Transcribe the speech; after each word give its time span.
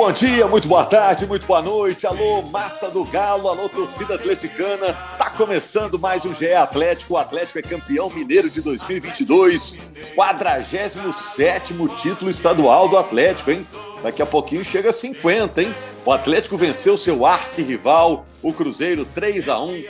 Bom 0.00 0.12
dia, 0.12 0.48
muito 0.48 0.66
boa 0.66 0.86
tarde, 0.86 1.26
muito 1.26 1.46
boa 1.46 1.60
noite. 1.60 2.06
Alô, 2.06 2.40
massa 2.40 2.88
do 2.88 3.04
Galo, 3.04 3.50
alô, 3.50 3.68
torcida 3.68 4.14
atleticana. 4.14 4.94
Tá 5.18 5.28
começando 5.28 5.98
mais 5.98 6.24
um 6.24 6.32
GE 6.32 6.54
Atlético. 6.54 7.12
O 7.12 7.16
Atlético 7.18 7.58
é 7.58 7.62
campeão 7.62 8.08
mineiro 8.08 8.48
de 8.48 8.62
2022, 8.62 9.78
47 10.14 11.74
título 11.98 12.30
estadual 12.30 12.88
do 12.88 12.96
Atlético, 12.96 13.50
hein? 13.50 13.66
Daqui 14.02 14.22
a 14.22 14.26
pouquinho 14.26 14.64
chega 14.64 14.88
a 14.88 14.92
50, 14.92 15.64
hein? 15.64 15.74
O 16.02 16.10
Atlético 16.10 16.56
venceu 16.56 16.96
seu 16.96 17.26
arquirrival, 17.26 18.24
o 18.42 18.54
Cruzeiro 18.54 19.04
3 19.04 19.50
a 19.50 19.60
1 19.60 19.84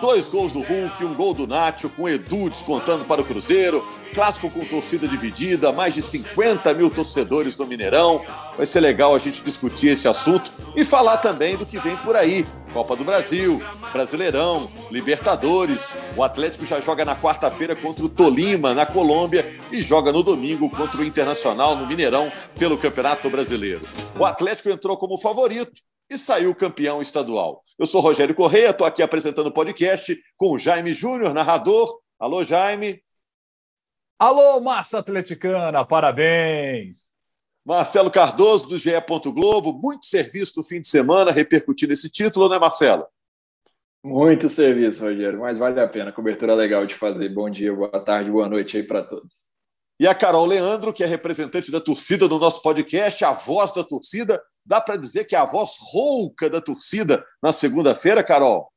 Dois 0.00 0.28
gols 0.28 0.52
do 0.52 0.60
Hulk, 0.60 1.04
um 1.04 1.12
gol 1.12 1.34
do 1.34 1.46
Nacho, 1.46 1.88
com 1.88 2.08
Edu 2.08 2.48
descontando 2.48 3.04
para 3.04 3.20
o 3.20 3.24
Cruzeiro. 3.24 3.84
Clássico 4.14 4.48
com 4.48 4.64
torcida 4.64 5.08
dividida, 5.08 5.72
mais 5.72 5.92
de 5.92 6.02
50 6.02 6.72
mil 6.72 6.88
torcedores 6.88 7.58
no 7.58 7.66
Mineirão. 7.66 8.24
Vai 8.56 8.64
ser 8.64 8.80
legal 8.80 9.14
a 9.14 9.18
gente 9.18 9.42
discutir 9.42 9.88
esse 9.88 10.06
assunto 10.06 10.52
e 10.76 10.84
falar 10.84 11.18
também 11.18 11.56
do 11.56 11.66
que 11.66 11.78
vem 11.78 11.96
por 11.96 12.14
aí. 12.14 12.46
Copa 12.72 12.94
do 12.94 13.02
Brasil, 13.02 13.60
Brasileirão, 13.92 14.70
Libertadores. 14.90 15.92
O 16.16 16.22
Atlético 16.22 16.64
já 16.64 16.78
joga 16.78 17.04
na 17.04 17.16
quarta-feira 17.16 17.74
contra 17.74 18.04
o 18.04 18.08
Tolima, 18.08 18.72
na 18.74 18.86
Colômbia, 18.86 19.44
e 19.72 19.82
joga 19.82 20.12
no 20.12 20.22
domingo 20.22 20.70
contra 20.70 21.00
o 21.00 21.04
Internacional, 21.04 21.74
no 21.74 21.86
Mineirão, 21.86 22.30
pelo 22.56 22.78
Campeonato 22.78 23.28
Brasileiro. 23.28 23.82
O 24.18 24.24
Atlético 24.24 24.70
entrou 24.70 24.96
como 24.96 25.18
favorito 25.18 25.82
e 26.10 26.16
saiu 26.16 26.54
campeão 26.54 27.02
estadual. 27.02 27.62
Eu 27.78 27.86
sou 27.86 28.00
Rogério 28.00 28.34
Correia, 28.34 28.70
estou 28.70 28.86
aqui 28.86 29.02
apresentando 29.02 29.48
o 29.48 29.52
podcast 29.52 30.18
com 30.36 30.52
o 30.52 30.58
Jaime 30.58 30.92
Júnior, 30.92 31.34
narrador. 31.34 32.00
Alô, 32.18 32.42
Jaime. 32.42 33.02
Alô, 34.18 34.58
massa 34.60 34.98
atleticana, 34.98 35.84
parabéns. 35.84 37.12
Marcelo 37.64 38.10
Cardoso, 38.10 38.68
do 38.68 38.78
GE. 38.78 38.90
Globo, 39.26 39.72
muito 39.72 40.06
serviço 40.06 40.54
no 40.56 40.64
fim 40.64 40.80
de 40.80 40.88
semana, 40.88 41.30
repercutindo 41.30 41.92
esse 41.92 42.08
título, 42.08 42.48
né, 42.48 42.58
Marcelo? 42.58 43.06
Muito 44.02 44.48
serviço, 44.48 45.04
Rogério, 45.04 45.40
mas 45.40 45.58
vale 45.58 45.78
a 45.78 45.86
pena. 45.86 46.10
Cobertura 46.10 46.54
legal 46.54 46.86
de 46.86 46.94
fazer. 46.94 47.28
Bom 47.28 47.50
dia, 47.50 47.74
boa 47.74 48.02
tarde, 48.02 48.30
boa 48.30 48.48
noite 48.48 48.78
aí 48.78 48.82
para 48.82 49.02
todos. 49.02 49.57
E 50.00 50.06
a 50.06 50.14
Carol 50.14 50.46
Leandro, 50.46 50.92
que 50.92 51.02
é 51.02 51.06
representante 51.06 51.72
da 51.72 51.80
torcida 51.80 52.28
do 52.28 52.38
nosso 52.38 52.62
podcast, 52.62 53.24
a 53.24 53.32
voz 53.32 53.72
da 53.72 53.82
torcida. 53.82 54.40
Dá 54.64 54.80
para 54.80 54.96
dizer 54.96 55.24
que 55.24 55.34
é 55.34 55.38
a 55.38 55.44
voz 55.44 55.72
rouca 55.80 56.48
da 56.48 56.60
torcida 56.60 57.24
na 57.42 57.52
segunda-feira, 57.52 58.22
Carol? 58.22 58.72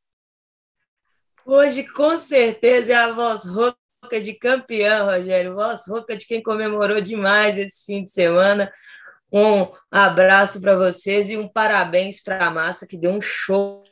Hoje, 1.45 1.83
com 1.83 2.17
certeza, 2.17 2.93
é 2.93 2.95
a 2.95 3.13
voz 3.13 3.43
rouca 3.43 3.77
de 4.19 4.33
campeão, 4.33 5.05
Rogério. 5.05 5.53
Voz 5.53 5.85
rouca 5.87 6.17
de 6.17 6.25
quem 6.25 6.41
comemorou 6.41 6.99
demais 6.99 7.55
esse 7.57 7.85
fim 7.85 8.03
de 8.03 8.11
semana. 8.11 8.71
Um 9.31 9.67
abraço 9.91 10.59
para 10.59 10.75
vocês 10.75 11.29
e 11.29 11.37
um 11.37 11.47
parabéns 11.47 12.21
para 12.21 12.47
a 12.47 12.49
massa 12.49 12.87
que 12.87 12.97
deu 12.97 13.11
um 13.11 13.21
show 13.21 13.83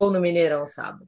no 0.00 0.20
Mineirão 0.20 0.66
sábado. 0.66 1.06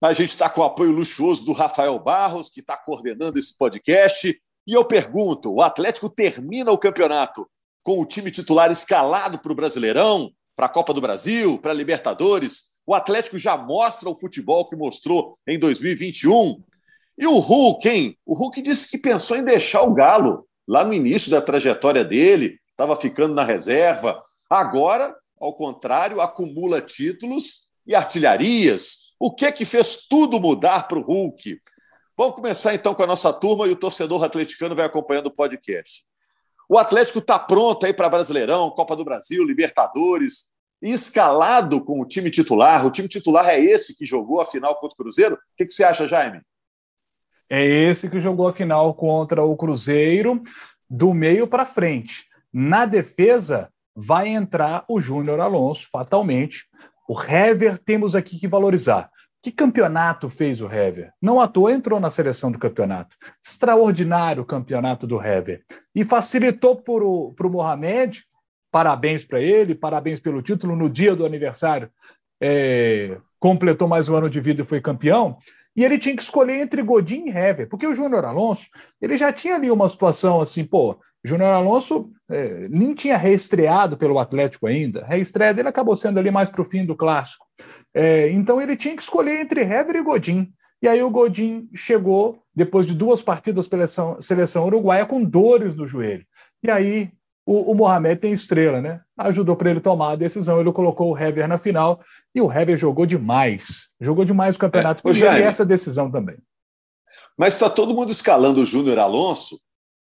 A 0.00 0.12
gente 0.12 0.30
está 0.30 0.48
com 0.48 0.60
o 0.60 0.64
apoio 0.64 0.92
luxuoso 0.92 1.44
do 1.44 1.52
Rafael 1.52 1.98
Barros, 1.98 2.48
que 2.50 2.60
está 2.60 2.76
coordenando 2.76 3.38
esse 3.38 3.56
podcast. 3.56 4.40
E 4.68 4.74
eu 4.74 4.84
pergunto: 4.84 5.50
o 5.50 5.62
Atlético 5.62 6.10
termina 6.10 6.70
o 6.70 6.76
campeonato 6.76 7.48
com 7.82 7.98
o 7.98 8.04
time 8.04 8.30
titular 8.30 8.70
escalado 8.70 9.38
para 9.38 9.50
o 9.50 9.54
Brasileirão, 9.54 10.30
para 10.54 10.66
a 10.66 10.68
Copa 10.68 10.92
do 10.92 11.00
Brasil, 11.00 11.58
para 11.58 11.70
a 11.70 11.74
Libertadores? 11.74 12.64
O 12.86 12.94
Atlético 12.94 13.38
já 13.38 13.56
mostra 13.56 14.10
o 14.10 14.14
futebol 14.14 14.68
que 14.68 14.76
mostrou 14.76 15.38
em 15.46 15.58
2021. 15.58 16.62
E 17.16 17.26
o 17.26 17.38
Hulk, 17.38 17.88
hein? 17.88 18.18
O 18.26 18.34
Hulk 18.34 18.60
disse 18.60 18.88
que 18.88 18.98
pensou 18.98 19.38
em 19.38 19.44
deixar 19.44 19.82
o 19.82 19.94
Galo 19.94 20.46
lá 20.66 20.84
no 20.84 20.92
início 20.92 21.30
da 21.30 21.40
trajetória 21.40 22.04
dele, 22.04 22.58
estava 22.70 22.94
ficando 22.94 23.34
na 23.34 23.44
reserva. 23.44 24.22
Agora, 24.50 25.16
ao 25.40 25.54
contrário, 25.54 26.20
acumula 26.20 26.82
títulos 26.82 27.68
e 27.86 27.94
artilharias. 27.94 29.14
O 29.18 29.34
que 29.34 29.46
é 29.46 29.52
que 29.52 29.64
fez 29.64 30.06
tudo 30.08 30.38
mudar 30.38 30.86
para 30.86 30.98
o 30.98 31.02
Hulk? 31.02 31.58
Vamos 32.18 32.34
começar 32.34 32.74
então 32.74 32.96
com 32.96 33.02
a 33.04 33.06
nossa 33.06 33.32
turma 33.32 33.68
e 33.68 33.70
o 33.70 33.76
torcedor 33.76 34.24
atleticano 34.24 34.74
vai 34.74 34.84
acompanhando 34.84 35.28
o 35.28 35.30
podcast. 35.30 36.02
O 36.68 36.76
Atlético 36.76 37.20
está 37.20 37.38
pronto 37.38 37.86
aí 37.86 37.92
para 37.92 38.08
Brasileirão, 38.08 38.72
Copa 38.72 38.96
do 38.96 39.04
Brasil, 39.04 39.44
Libertadores, 39.44 40.48
escalado 40.82 41.80
com 41.80 42.00
o 42.00 42.04
time 42.04 42.28
titular. 42.28 42.84
O 42.84 42.90
time 42.90 43.06
titular 43.06 43.48
é 43.48 43.60
esse 43.60 43.94
que 43.94 44.04
jogou 44.04 44.40
a 44.40 44.46
final 44.46 44.74
contra 44.80 44.94
o 44.94 44.96
Cruzeiro? 44.96 45.36
O 45.36 45.38
que, 45.56 45.64
que 45.66 45.72
você 45.72 45.84
acha, 45.84 46.08
Jaime? 46.08 46.42
É 47.48 47.64
esse 47.64 48.10
que 48.10 48.20
jogou 48.20 48.48
a 48.48 48.52
final 48.52 48.92
contra 48.94 49.44
o 49.44 49.56
Cruzeiro, 49.56 50.42
do 50.90 51.14
meio 51.14 51.46
para 51.46 51.64
frente. 51.64 52.26
Na 52.52 52.84
defesa, 52.84 53.72
vai 53.94 54.26
entrar 54.26 54.84
o 54.88 55.00
Júnior 55.00 55.38
Alonso, 55.38 55.86
fatalmente. 55.88 56.64
O 57.08 57.16
Hever 57.22 57.78
temos 57.78 58.16
aqui 58.16 58.40
que 58.40 58.48
valorizar. 58.48 59.08
Que 59.48 59.52
campeonato 59.52 60.28
fez 60.28 60.60
o 60.60 60.70
Hever? 60.70 61.10
Não 61.22 61.40
à 61.40 61.48
toa 61.48 61.72
entrou 61.72 61.98
na 61.98 62.10
seleção 62.10 62.52
do 62.52 62.58
campeonato. 62.58 63.16
Extraordinário 63.42 64.44
campeonato 64.44 65.06
do 65.06 65.18
Hever. 65.18 65.64
E 65.94 66.04
facilitou 66.04 66.76
para 66.76 67.02
o 67.02 67.50
Mohamed, 67.50 68.24
parabéns 68.70 69.24
para 69.24 69.40
ele, 69.40 69.74
parabéns 69.74 70.20
pelo 70.20 70.42
título, 70.42 70.76
no 70.76 70.90
dia 70.90 71.16
do 71.16 71.24
aniversário, 71.24 71.90
é, 72.38 73.18
completou 73.40 73.88
mais 73.88 74.06
um 74.06 74.16
ano 74.16 74.28
de 74.28 74.38
vida 74.38 74.60
e 74.60 74.66
foi 74.66 74.82
campeão. 74.82 75.38
E 75.74 75.82
ele 75.82 75.96
tinha 75.96 76.14
que 76.14 76.22
escolher 76.22 76.60
entre 76.60 76.82
Godin 76.82 77.24
e 77.28 77.30
Hever, 77.30 77.70
porque 77.70 77.86
o 77.86 77.94
Júnior 77.94 78.26
Alonso, 78.26 78.66
ele 79.00 79.16
já 79.16 79.32
tinha 79.32 79.54
ali 79.54 79.70
uma 79.70 79.88
situação 79.88 80.42
assim, 80.42 80.62
pô, 80.62 81.00
Júnior 81.24 81.52
Alonso 81.52 82.10
é, 82.30 82.68
nem 82.68 82.94
tinha 82.94 83.16
reestreado 83.16 83.96
pelo 83.96 84.18
Atlético 84.18 84.66
ainda. 84.66 85.04
A 85.04 85.06
reestreia 85.06 85.54
dele 85.54 85.68
acabou 85.68 85.96
sendo 85.96 86.18
ali 86.18 86.30
mais 86.30 86.50
para 86.50 86.60
o 86.60 86.66
fim 86.66 86.84
do 86.84 86.94
clássico. 86.94 87.46
É, 88.00 88.30
então 88.30 88.60
ele 88.60 88.76
tinha 88.76 88.94
que 88.94 89.02
escolher 89.02 89.40
entre 89.40 89.60
Hever 89.62 89.96
e 89.96 90.02
Godin. 90.02 90.52
E 90.80 90.86
aí 90.86 91.02
o 91.02 91.10
Godin 91.10 91.68
chegou, 91.74 92.40
depois 92.54 92.86
de 92.86 92.94
duas 92.94 93.20
partidas 93.20 93.66
pela 93.66 93.88
seleção, 93.88 94.20
seleção 94.20 94.66
uruguaia, 94.66 95.04
com 95.04 95.24
dores 95.24 95.74
no 95.74 95.84
joelho. 95.84 96.24
E 96.62 96.70
aí 96.70 97.10
o, 97.44 97.72
o 97.72 97.74
Mohamed 97.74 98.20
tem 98.20 98.32
estrela, 98.32 98.80
né? 98.80 99.00
Ajudou 99.16 99.56
para 99.56 99.70
ele 99.70 99.80
tomar 99.80 100.12
a 100.12 100.16
decisão. 100.16 100.60
Ele 100.60 100.70
colocou 100.70 101.10
o 101.10 101.18
Hever 101.18 101.48
na 101.48 101.58
final 101.58 102.00
e 102.32 102.40
o 102.40 102.52
Hever 102.52 102.76
jogou 102.76 103.04
demais. 103.04 103.88
Jogou 104.00 104.24
demais 104.24 104.54
o 104.54 104.60
campeonato. 104.60 105.02
É, 105.08 105.40
e 105.40 105.42
essa 105.42 105.66
decisão 105.66 106.08
também. 106.08 106.36
Mas 107.36 107.54
está 107.54 107.68
todo 107.68 107.96
mundo 107.96 108.12
escalando 108.12 108.60
o 108.60 108.66
Júnior 108.66 109.00
Alonso 109.00 109.60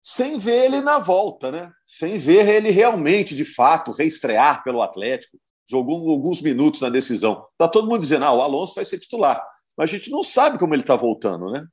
sem 0.03 0.37
ver 0.37 0.65
ele 0.65 0.81
na 0.81 0.99
volta, 0.99 1.49
né? 1.49 1.71
Sem 1.85 2.17
ver 2.17 2.45
ele 2.45 2.71
realmente, 2.71 3.33
de 3.33 3.45
fato, 3.45 3.93
reestrear 3.93 4.65
pelo 4.65 4.81
Atlético 4.81 5.37
jogou 5.69 6.09
alguns 6.09 6.41
minutos 6.41 6.81
na 6.81 6.89
decisão. 6.89 7.45
Está 7.51 7.67
todo 7.67 7.87
mundo 7.87 8.01
dizendo, 8.01 8.25
ah, 8.25 8.33
o 8.33 8.41
Alonso 8.41 8.75
vai 8.75 8.85
ser 8.85 8.99
titular. 8.99 9.41
Mas 9.77 9.89
a 9.89 9.93
gente 9.93 10.11
não 10.11 10.23
sabe 10.23 10.57
como 10.57 10.73
ele 10.73 10.83
está 10.83 10.95
voltando, 10.95 11.51
né? 11.51 11.65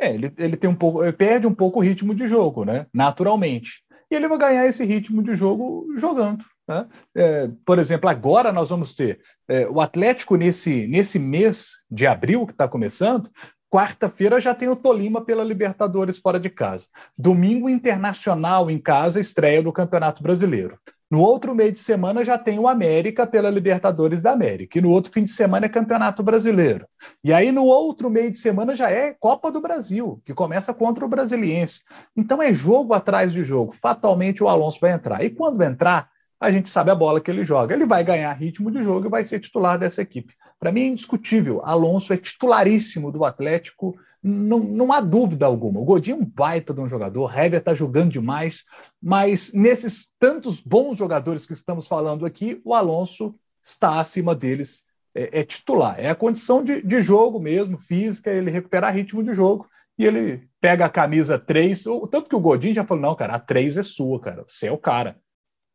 É, 0.00 0.14
ele, 0.14 0.32
ele 0.38 0.56
tem 0.56 0.70
um 0.70 0.74
pouco, 0.74 1.02
ele 1.02 1.12
perde 1.12 1.46
um 1.46 1.54
pouco 1.54 1.80
o 1.80 1.82
ritmo 1.82 2.14
de 2.14 2.26
jogo, 2.28 2.64
né? 2.64 2.86
Naturalmente. 2.94 3.82
E 4.10 4.14
ele 4.14 4.28
vai 4.28 4.38
ganhar 4.38 4.66
esse 4.66 4.84
ritmo 4.84 5.22
de 5.22 5.34
jogo 5.34 5.86
jogando. 5.96 6.44
Né? 6.66 6.86
É, 7.16 7.50
por 7.64 7.78
exemplo, 7.78 8.08
agora 8.08 8.52
nós 8.52 8.70
vamos 8.70 8.94
ter 8.94 9.20
é, 9.48 9.68
o 9.68 9.80
Atlético 9.80 10.36
nesse, 10.36 10.86
nesse 10.86 11.18
mês 11.18 11.70
de 11.90 12.06
abril 12.06 12.46
que 12.46 12.52
está 12.52 12.68
começando. 12.68 13.30
Quarta-feira 13.70 14.40
já 14.40 14.54
tem 14.54 14.68
o 14.68 14.76
Tolima 14.76 15.22
pela 15.22 15.44
Libertadores 15.44 16.18
fora 16.18 16.40
de 16.40 16.48
casa. 16.48 16.88
Domingo 17.16 17.68
Internacional 17.68 18.70
em 18.70 18.78
casa, 18.78 19.20
estreia 19.20 19.62
do 19.62 19.72
Campeonato 19.72 20.22
Brasileiro. 20.22 20.78
No 21.10 21.20
outro 21.20 21.54
meio 21.54 21.72
de 21.72 21.78
semana 21.78 22.22
já 22.22 22.36
tem 22.36 22.58
o 22.58 22.68
América 22.68 23.26
pela 23.26 23.48
Libertadores 23.48 24.20
da 24.20 24.32
América. 24.32 24.78
E 24.78 24.82
no 24.82 24.90
outro 24.90 25.10
fim 25.10 25.24
de 25.24 25.30
semana 25.30 25.64
é 25.64 25.68
Campeonato 25.68 26.22
Brasileiro. 26.22 26.86
E 27.24 27.32
aí 27.32 27.50
no 27.50 27.64
outro 27.64 28.10
meio 28.10 28.30
de 28.30 28.36
semana 28.36 28.76
já 28.76 28.90
é 28.90 29.14
Copa 29.18 29.50
do 29.50 29.62
Brasil, 29.62 30.20
que 30.24 30.34
começa 30.34 30.74
contra 30.74 31.04
o 31.04 31.08
Brasiliense. 31.08 31.80
Então 32.14 32.42
é 32.42 32.52
jogo 32.52 32.92
atrás 32.92 33.32
de 33.32 33.42
jogo. 33.42 33.72
Fatalmente 33.72 34.44
o 34.44 34.48
Alonso 34.48 34.78
vai 34.80 34.92
entrar. 34.92 35.24
E 35.24 35.30
quando 35.30 35.62
entrar, 35.62 36.10
a 36.38 36.50
gente 36.50 36.68
sabe 36.68 36.90
a 36.90 36.94
bola 36.94 37.22
que 37.22 37.30
ele 37.30 37.42
joga. 37.42 37.74
Ele 37.74 37.86
vai 37.86 38.04
ganhar 38.04 38.30
ritmo 38.34 38.70
de 38.70 38.82
jogo 38.82 39.06
e 39.06 39.10
vai 39.10 39.24
ser 39.24 39.40
titular 39.40 39.78
dessa 39.78 40.02
equipe. 40.02 40.34
Para 40.60 40.70
mim 40.70 40.82
é 40.82 40.86
indiscutível. 40.88 41.62
Alonso 41.64 42.12
é 42.12 42.18
titularíssimo 42.18 43.10
do 43.10 43.24
Atlético 43.24 43.94
não, 44.22 44.58
não 44.58 44.92
há 44.92 45.00
dúvida 45.00 45.46
alguma. 45.46 45.80
O 45.80 45.84
Godinho 45.84 46.18
é 46.18 46.20
um 46.20 46.24
baita 46.24 46.74
de 46.74 46.80
um 46.80 46.88
jogador, 46.88 47.36
Hever 47.36 47.60
está 47.60 47.74
jogando 47.74 48.10
demais, 48.10 48.64
mas 49.00 49.52
nesses 49.52 50.08
tantos 50.18 50.60
bons 50.60 50.98
jogadores 50.98 51.46
que 51.46 51.52
estamos 51.52 51.86
falando 51.86 52.26
aqui, 52.26 52.60
o 52.64 52.74
Alonso 52.74 53.34
está 53.62 54.00
acima 54.00 54.34
deles, 54.34 54.84
é, 55.14 55.40
é 55.40 55.44
titular. 55.44 55.96
É 55.98 56.08
a 56.08 56.14
condição 56.14 56.64
de, 56.64 56.82
de 56.82 57.00
jogo 57.00 57.38
mesmo, 57.38 57.78
física, 57.78 58.30
ele 58.30 58.50
recuperar 58.50 58.94
ritmo 58.94 59.22
de 59.22 59.34
jogo 59.34 59.68
e 59.98 60.04
ele 60.04 60.48
pega 60.60 60.84
a 60.84 60.90
camisa 60.90 61.38
3, 61.38 61.84
tanto 62.10 62.28
que 62.28 62.36
o 62.36 62.40
Godinho 62.40 62.74
já 62.74 62.84
falou, 62.84 63.02
não, 63.02 63.14
cara, 63.16 63.34
a 63.34 63.40
3 63.40 63.78
é 63.78 63.82
sua, 63.82 64.20
cara, 64.20 64.44
você 64.46 64.68
é 64.68 64.72
o 64.72 64.78
cara. 64.78 65.18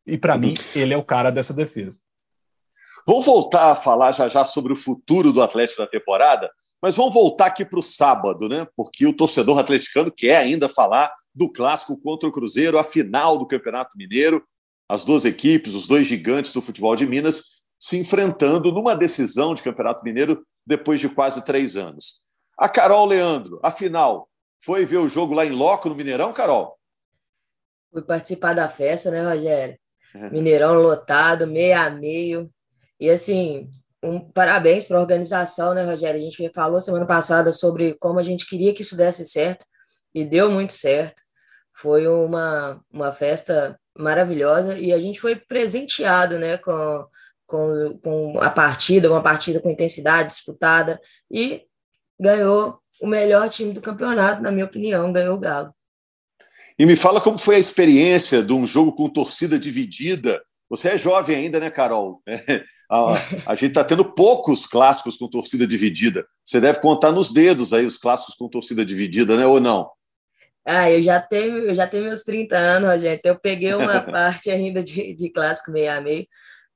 E 0.06 0.18
para 0.18 0.36
mim, 0.36 0.54
ele 0.74 0.92
é 0.92 0.96
o 0.96 1.04
cara 1.04 1.30
dessa 1.30 1.52
defesa. 1.52 1.98
Vamos 3.06 3.26
voltar 3.26 3.72
a 3.72 3.76
falar 3.76 4.12
já 4.12 4.28
já 4.28 4.44
sobre 4.44 4.72
o 4.72 4.76
futuro 4.76 5.32
do 5.32 5.42
Atlético 5.42 5.82
na 5.82 5.88
temporada, 5.88 6.50
mas 6.82 6.96
vamos 6.96 7.14
voltar 7.14 7.46
aqui 7.46 7.64
para 7.64 7.78
o 7.78 7.82
sábado, 7.82 8.48
né? 8.48 8.66
Porque 8.76 9.06
o 9.06 9.12
torcedor 9.12 9.58
atleticano 9.58 10.12
quer 10.12 10.36
ainda 10.36 10.68
falar 10.68 11.12
do 11.34 11.50
clássico 11.50 11.96
contra 11.96 12.28
o 12.28 12.32
Cruzeiro, 12.32 12.78
a 12.78 12.84
final 12.84 13.38
do 13.38 13.46
Campeonato 13.46 13.96
Mineiro. 13.96 14.44
as 14.86 15.02
duas 15.04 15.24
equipes, 15.24 15.74
os 15.74 15.86
dois 15.86 16.06
gigantes 16.06 16.52
do 16.52 16.60
futebol 16.60 16.94
de 16.94 17.06
Minas, 17.06 17.62
se 17.80 17.96
enfrentando 17.96 18.70
numa 18.70 18.94
decisão 18.94 19.54
de 19.54 19.62
Campeonato 19.62 20.04
Mineiro 20.04 20.46
depois 20.66 21.00
de 21.00 21.08
quase 21.08 21.42
três 21.42 21.76
anos. 21.76 22.20
A 22.56 22.68
Carol 22.68 23.06
Leandro, 23.06 23.58
afinal, 23.62 24.28
foi 24.62 24.84
ver 24.84 24.98
o 24.98 25.08
jogo 25.08 25.34
lá 25.34 25.44
em 25.44 25.50
Loco, 25.50 25.88
no 25.88 25.94
Mineirão, 25.94 26.32
Carol? 26.32 26.78
Fui 27.90 28.02
participar 28.02 28.54
da 28.54 28.68
festa, 28.68 29.10
né, 29.10 29.22
Rogério? 29.22 29.78
É. 30.14 30.30
Mineirão 30.30 30.74
lotado, 30.74 31.46
meio 31.46 31.78
a 31.78 31.90
meio. 31.90 32.50
E 32.98 33.10
assim, 33.10 33.68
um 34.04 34.20
parabéns 34.20 34.86
para 34.86 34.98
a 34.98 35.00
organização, 35.00 35.72
né, 35.72 35.82
Rogério? 35.82 36.20
A 36.20 36.22
gente 36.22 36.50
falou 36.54 36.80
semana 36.80 37.06
passada 37.06 37.52
sobre 37.52 37.94
como 37.94 38.20
a 38.20 38.22
gente 38.22 38.46
queria 38.46 38.74
que 38.74 38.82
isso 38.82 38.96
desse 38.96 39.24
certo 39.24 39.64
e 40.14 40.24
deu 40.24 40.50
muito 40.50 40.74
certo. 40.74 41.22
Foi 41.74 42.06
uma, 42.06 42.80
uma 42.92 43.12
festa 43.12 43.80
maravilhosa 43.98 44.78
e 44.78 44.92
a 44.92 44.98
gente 44.98 45.20
foi 45.20 45.34
presenteado, 45.34 46.38
né, 46.38 46.58
com, 46.58 47.06
com, 47.46 47.98
com 48.02 48.38
a 48.40 48.50
partida, 48.50 49.10
uma 49.10 49.22
partida 49.22 49.60
com 49.60 49.70
intensidade 49.70 50.28
disputada 50.28 51.00
e 51.30 51.62
ganhou 52.20 52.78
o 53.00 53.06
melhor 53.06 53.48
time 53.48 53.72
do 53.72 53.80
campeonato, 53.80 54.42
na 54.42 54.52
minha 54.52 54.66
opinião, 54.66 55.12
ganhou 55.12 55.36
o 55.36 55.40
Galo. 55.40 55.74
E 56.78 56.84
me 56.84 56.96
fala 56.96 57.20
como 57.20 57.38
foi 57.38 57.56
a 57.56 57.60
experiência 57.60 58.42
de 58.42 58.52
um 58.52 58.66
jogo 58.66 58.94
com 58.94 59.08
torcida 59.08 59.58
dividida. 59.58 60.42
Você 60.68 60.88
é 60.88 60.96
jovem 60.96 61.36
ainda, 61.36 61.58
né, 61.58 61.70
Carol? 61.70 62.22
A, 62.90 63.14
a 63.46 63.54
gente 63.54 63.70
está 63.70 63.84
tendo 63.84 64.04
poucos 64.04 64.66
clássicos 64.66 65.16
com 65.16 65.28
torcida 65.28 65.66
dividida. 65.66 66.26
Você 66.44 66.60
deve 66.60 66.80
contar 66.80 67.12
nos 67.12 67.30
dedos 67.30 67.72
aí 67.72 67.86
os 67.86 67.96
clássicos 67.96 68.34
com 68.34 68.48
torcida 68.48 68.84
dividida, 68.84 69.36
né? 69.36 69.46
Ou 69.46 69.60
não? 69.60 69.90
Ah, 70.66 70.90
eu 70.90 71.02
já 71.02 71.20
tenho, 71.20 71.58
eu 71.58 71.74
já 71.74 71.86
tenho 71.86 72.04
meus 72.04 72.22
30 72.22 72.56
anos, 72.56 73.02
gente. 73.02 73.20
Eu 73.24 73.38
peguei 73.38 73.74
uma 73.74 74.00
parte 74.02 74.50
ainda 74.50 74.82
de, 74.82 75.14
de 75.14 75.30
clássico 75.30 75.70
meio 75.70 75.92
a 75.92 76.00
meio, 76.00 76.26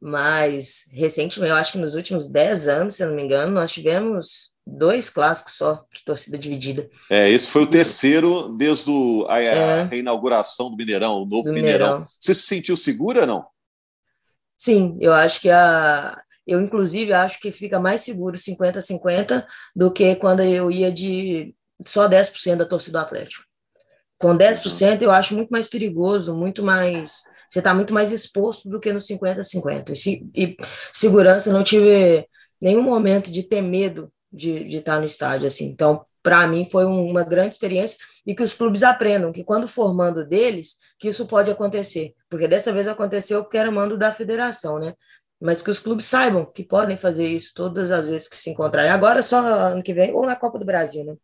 mas 0.00 0.84
recentemente, 0.92 1.50
eu 1.50 1.56
acho 1.56 1.72
que 1.72 1.78
nos 1.78 1.94
últimos 1.94 2.28
10 2.28 2.68
anos, 2.68 2.94
se 2.94 3.02
eu 3.02 3.08
não 3.08 3.16
me 3.16 3.22
engano, 3.22 3.52
nós 3.52 3.72
tivemos 3.72 4.52
dois 4.66 5.08
clássicos 5.08 5.54
só 5.54 5.86
de 5.92 6.04
torcida 6.04 6.36
dividida. 6.36 6.88
É, 7.10 7.30
esse 7.30 7.48
foi 7.48 7.62
o 7.62 7.66
terceiro 7.66 8.50
desde 8.50 8.90
o, 8.90 9.26
a, 9.28 9.40
é. 9.40 9.80
a 9.80 9.84
reinauguração 9.84 10.70
do 10.70 10.76
Mineirão, 10.76 11.22
o 11.22 11.26
novo 11.26 11.44
do 11.44 11.52
Mineirão. 11.52 11.86
Mineirão. 11.86 12.04
Você 12.20 12.34
se 12.34 12.42
sentiu 12.42 12.76
segura, 12.76 13.24
não? 13.24 13.46
Sim, 14.58 14.98
eu 15.00 15.14
acho 15.14 15.40
que 15.40 15.48
a. 15.48 16.20
Eu, 16.46 16.60
inclusive, 16.60 17.12
acho 17.12 17.38
que 17.40 17.52
fica 17.52 17.78
mais 17.78 18.00
seguro 18.00 18.36
50-50 18.36 19.46
do 19.76 19.92
que 19.92 20.16
quando 20.16 20.42
eu 20.42 20.70
ia 20.70 20.90
de 20.90 21.54
só 21.86 22.08
10% 22.08 22.56
da 22.58 22.66
torcida 22.66 22.98
do 22.98 23.02
Atlético. 23.04 23.44
Com 24.18 24.36
10%, 24.36 25.02
eu 25.02 25.10
acho 25.12 25.34
muito 25.34 25.50
mais 25.50 25.68
perigoso, 25.68 26.34
muito 26.34 26.62
mais. 26.62 27.22
Você 27.48 27.60
está 27.60 27.72
muito 27.72 27.94
mais 27.94 28.10
exposto 28.12 28.68
do 28.68 28.80
que 28.80 28.92
no 28.92 29.00
50-50. 29.00 29.92
E, 30.06 30.26
e 30.34 30.56
segurança, 30.92 31.52
não 31.52 31.62
tive 31.62 32.26
nenhum 32.60 32.82
momento 32.82 33.30
de 33.30 33.42
ter 33.42 33.62
medo 33.62 34.12
de, 34.32 34.66
estar 34.76 34.98
no 34.98 35.04
estádio. 35.06 35.46
assim. 35.46 35.66
Então, 35.66 36.04
para 36.28 36.46
mim, 36.46 36.68
foi 36.70 36.84
uma 36.84 37.24
grande 37.24 37.54
experiência 37.54 37.96
e 38.26 38.34
que 38.34 38.42
os 38.42 38.52
clubes 38.52 38.82
aprendam 38.82 39.32
que, 39.32 39.42
quando 39.42 39.66
formando 39.66 40.26
deles, 40.26 40.74
que 40.98 41.08
isso 41.08 41.26
pode 41.26 41.50
acontecer. 41.50 42.12
Porque 42.28 42.46
dessa 42.46 42.70
vez 42.70 42.86
aconteceu 42.86 43.42
porque 43.42 43.56
era 43.56 43.70
mando 43.70 43.96
da 43.96 44.12
federação, 44.12 44.78
né? 44.78 44.92
Mas 45.40 45.62
que 45.62 45.70
os 45.70 45.80
clubes 45.80 46.04
saibam 46.04 46.44
que 46.44 46.62
podem 46.62 46.98
fazer 46.98 47.26
isso 47.26 47.52
todas 47.54 47.90
as 47.90 48.08
vezes 48.08 48.28
que 48.28 48.36
se 48.36 48.50
encontrarem. 48.50 48.90
Agora, 48.90 49.22
só 49.22 49.38
ano 49.38 49.82
que 49.82 49.94
vem, 49.94 50.12
ou 50.12 50.26
na 50.26 50.36
Copa 50.36 50.58
do 50.58 50.66
Brasil, 50.66 51.02
né? 51.02 51.16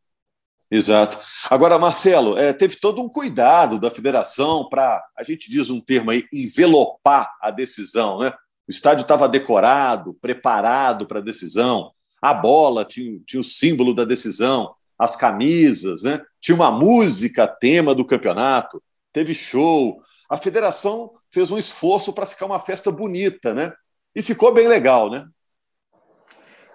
Exato. 0.70 1.18
Agora, 1.50 1.78
Marcelo, 1.78 2.38
é, 2.38 2.54
teve 2.54 2.76
todo 2.76 3.02
um 3.02 3.08
cuidado 3.08 3.78
da 3.78 3.90
federação 3.90 4.70
para, 4.70 5.04
a 5.18 5.22
gente 5.22 5.50
diz 5.50 5.68
um 5.68 5.82
termo 5.82 6.12
aí, 6.12 6.24
envelopar 6.32 7.30
a 7.42 7.50
decisão, 7.50 8.20
né? 8.20 8.32
O 8.66 8.70
estádio 8.70 9.02
estava 9.02 9.28
decorado, 9.28 10.14
preparado 10.14 11.06
para 11.06 11.18
a 11.18 11.22
decisão, 11.22 11.92
a 12.22 12.32
bola 12.32 12.86
tinha, 12.86 13.20
tinha 13.26 13.40
o 13.40 13.44
símbolo 13.44 13.92
da 13.92 14.06
decisão, 14.06 14.74
as 14.98 15.16
camisas, 15.16 16.04
né? 16.04 16.20
tinha 16.44 16.54
uma 16.54 16.70
música 16.70 17.48
tema 17.48 17.94
do 17.94 18.04
campeonato, 18.04 18.82
teve 19.10 19.32
show. 19.32 20.02
A 20.28 20.36
federação 20.36 21.10
fez 21.32 21.50
um 21.50 21.56
esforço 21.56 22.12
para 22.12 22.26
ficar 22.26 22.44
uma 22.44 22.60
festa 22.60 22.92
bonita, 22.92 23.54
né? 23.54 23.72
E 24.14 24.20
ficou 24.20 24.52
bem 24.52 24.68
legal, 24.68 25.10
né? 25.10 25.26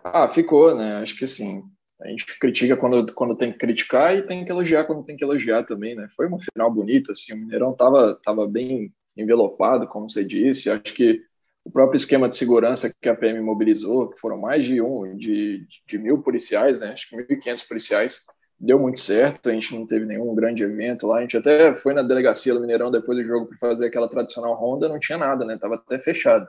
Ah, 0.04 0.28
ficou, 0.28 0.76
né? 0.76 0.96
Acho 0.96 1.16
que 1.16 1.26
assim, 1.26 1.62
a 2.02 2.08
gente 2.08 2.40
critica 2.40 2.76
quando, 2.76 3.14
quando 3.14 3.36
tem 3.38 3.52
que 3.52 3.60
criticar 3.60 4.16
e 4.16 4.26
tem 4.26 4.44
que 4.44 4.52
elogiar 4.52 4.86
quando 4.86 5.04
tem 5.04 5.16
que 5.16 5.24
elogiar 5.24 5.64
também, 5.64 5.96
né? 5.96 6.08
Foi 6.16 6.26
uma 6.26 6.40
final 6.40 6.74
bonita, 6.74 7.12
assim, 7.12 7.34
o 7.34 7.38
Mineirão 7.38 7.72
tava, 7.72 8.20
tava 8.24 8.48
bem 8.48 8.92
envelopado, 9.16 9.88
como 9.88 10.10
você 10.10 10.24
disse. 10.24 10.72
Acho 10.72 10.82
que 10.82 11.22
o 11.70 11.72
próprio 11.72 11.98
esquema 11.98 12.28
de 12.28 12.36
segurança 12.36 12.92
que 13.00 13.08
a 13.08 13.16
PM 13.16 13.40
mobilizou, 13.42 14.10
que 14.10 14.20
foram 14.20 14.38
mais 14.42 14.66
de 14.66 14.82
um, 14.82 15.16
de, 15.16 15.66
de 15.88 15.98
mil 16.00 16.22
policiais, 16.22 16.82
né? 16.82 16.94
Acho 16.94 17.08
que 17.08 17.16
1.500 17.16 17.68
policiais, 17.68 18.26
deu 18.60 18.80
muito 18.80 19.00
certo. 19.00 19.50
A 19.50 19.54
gente 19.54 19.76
não 19.76 19.86
teve 19.86 20.06
nenhum 20.06 20.34
grande 20.34 20.64
evento 20.64 21.06
lá. 21.06 21.20
A 21.20 21.22
gente 21.22 21.38
até 21.38 21.76
foi 21.76 21.94
na 21.94 22.02
delegacia 22.02 22.56
do 22.56 22.62
Mineirão 22.62 22.92
depois 22.92 23.18
do 23.20 23.24
jogo 23.24 23.46
para 23.46 23.58
fazer 23.58 23.86
aquela 23.86 24.10
tradicional 24.10 24.56
ronda, 24.56 24.90
não 24.90 25.00
tinha 25.00 25.18
nada, 25.18 25.46
né? 25.46 25.58
Tava 25.60 25.76
até 25.76 26.00
fechado 26.00 26.48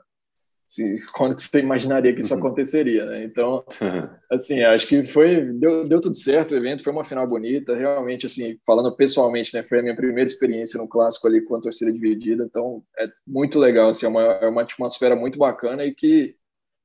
se, 0.71 1.01
quando 1.13 1.37
você 1.37 1.59
imaginaria 1.59 2.15
que 2.15 2.21
isso 2.21 2.33
uhum. 2.33 2.39
aconteceria, 2.39 3.05
né? 3.05 3.25
Então, 3.25 3.65
assim, 4.31 4.63
acho 4.63 4.87
que 4.87 5.03
foi 5.03 5.45
deu, 5.55 5.89
deu 5.89 6.01
tudo 6.01 6.17
certo 6.17 6.53
o 6.53 6.57
evento, 6.57 6.85
foi 6.85 6.93
uma 6.93 7.05
final 7.05 7.27
bonita, 7.27 7.75
realmente, 7.75 8.27
assim, 8.27 8.57
falando 8.65 8.95
pessoalmente, 8.95 9.53
né? 9.53 9.65
Foi 9.65 9.81
a 9.81 9.83
minha 9.83 9.97
primeira 9.97 10.31
experiência 10.31 10.79
no 10.79 10.89
clássico 10.89 11.27
ali 11.27 11.41
com 11.41 11.57
a 11.57 11.61
torcida 11.61 11.93
dividida, 11.93 12.45
então 12.45 12.85
é 12.97 13.09
muito 13.27 13.59
legal, 13.59 13.89
assim, 13.89 14.07
é 14.07 14.09
uma, 14.09 14.23
é 14.23 14.47
uma 14.47 14.63
atmosfera 14.63 15.17
muito 15.17 15.41
bacana 15.41 15.85
e 15.85 15.93
que 15.93 16.37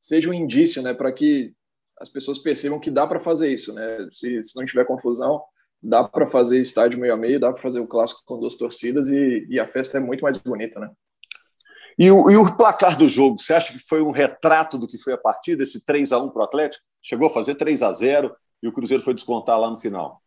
seja 0.01 0.31
um 0.31 0.33
indício, 0.33 0.81
né, 0.81 0.91
para 0.91 1.11
que 1.11 1.53
as 2.01 2.09
pessoas 2.09 2.39
percebam 2.39 2.79
que 2.79 2.89
dá 2.89 3.05
para 3.05 3.19
fazer 3.19 3.49
isso, 3.49 3.71
né? 3.75 4.07
Se, 4.11 4.41
se 4.41 4.57
não 4.57 4.65
tiver 4.65 4.85
confusão, 4.85 5.43
dá 5.79 6.03
para 6.03 6.25
fazer 6.25 6.59
estádio 6.59 6.99
meio 6.99 7.13
a 7.13 7.17
meio, 7.17 7.39
dá 7.39 7.53
para 7.53 7.61
fazer 7.61 7.81
o 7.81 7.87
clássico 7.87 8.23
com 8.25 8.39
duas 8.39 8.55
torcidas 8.55 9.11
e, 9.11 9.45
e 9.47 9.59
a 9.59 9.67
festa 9.67 9.99
é 9.99 10.01
muito 10.01 10.21
mais 10.21 10.37
bonita, 10.39 10.79
né? 10.79 10.89
E 11.97 12.11
o, 12.11 12.29
e 12.29 12.35
o, 12.35 12.57
placar 12.57 12.97
do 12.97 13.07
jogo, 13.07 13.39
você 13.39 13.53
acha 13.53 13.71
que 13.71 13.79
foi 13.79 14.01
um 14.01 14.11
retrato 14.11 14.77
do 14.77 14.87
que 14.87 14.97
foi 14.97 15.13
a 15.13 15.17
partida, 15.17 15.63
esse 15.63 15.85
3 15.85 16.11
a 16.11 16.19
1 16.19 16.29
para 16.29 16.41
o 16.41 16.45
Atlético? 16.45 16.83
Chegou 17.01 17.27
a 17.27 17.33
fazer 17.33 17.55
3 17.55 17.81
a 17.81 17.93
0 17.93 18.35
e 18.61 18.67
o 18.67 18.73
Cruzeiro 18.73 19.03
foi 19.03 19.13
descontar 19.13 19.59
lá 19.59 19.69
no 19.69 19.77
final. 19.77 20.21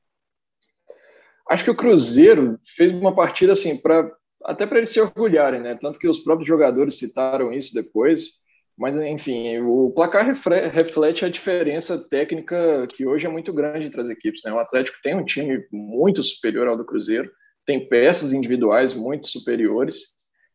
Acho 1.50 1.64
que 1.64 1.70
o 1.70 1.76
Cruzeiro 1.76 2.58
fez 2.66 2.92
uma 2.92 3.14
partida 3.14 3.52
assim, 3.52 3.76
para 3.80 4.10
até 4.44 4.66
para 4.66 4.78
eles 4.78 4.90
se 4.90 5.00
orgulharem, 5.00 5.60
né? 5.60 5.76
Tanto 5.80 5.98
que 5.98 6.08
os 6.08 6.20
próprios 6.20 6.48
jogadores 6.48 6.98
citaram 6.98 7.52
isso 7.52 7.74
depois. 7.74 8.38
Mas, 8.76 8.96
enfim, 8.96 9.58
o 9.58 9.90
placar 9.90 10.24
reflete 10.24 11.24
a 11.24 11.28
diferença 11.28 11.98
técnica 12.08 12.86
que 12.86 13.04
hoje 13.04 13.26
é 13.26 13.28
muito 13.28 13.52
grande 13.52 13.88
entre 13.88 14.00
as 14.00 14.08
equipes. 14.08 14.40
Né? 14.44 14.52
O 14.52 14.58
Atlético 14.58 14.98
tem 15.02 15.16
um 15.16 15.24
time 15.24 15.66
muito 15.72 16.22
superior 16.22 16.68
ao 16.68 16.76
do 16.76 16.84
Cruzeiro, 16.84 17.28
tem 17.66 17.88
peças 17.88 18.32
individuais 18.32 18.94
muito 18.94 19.26
superiores 19.26 20.14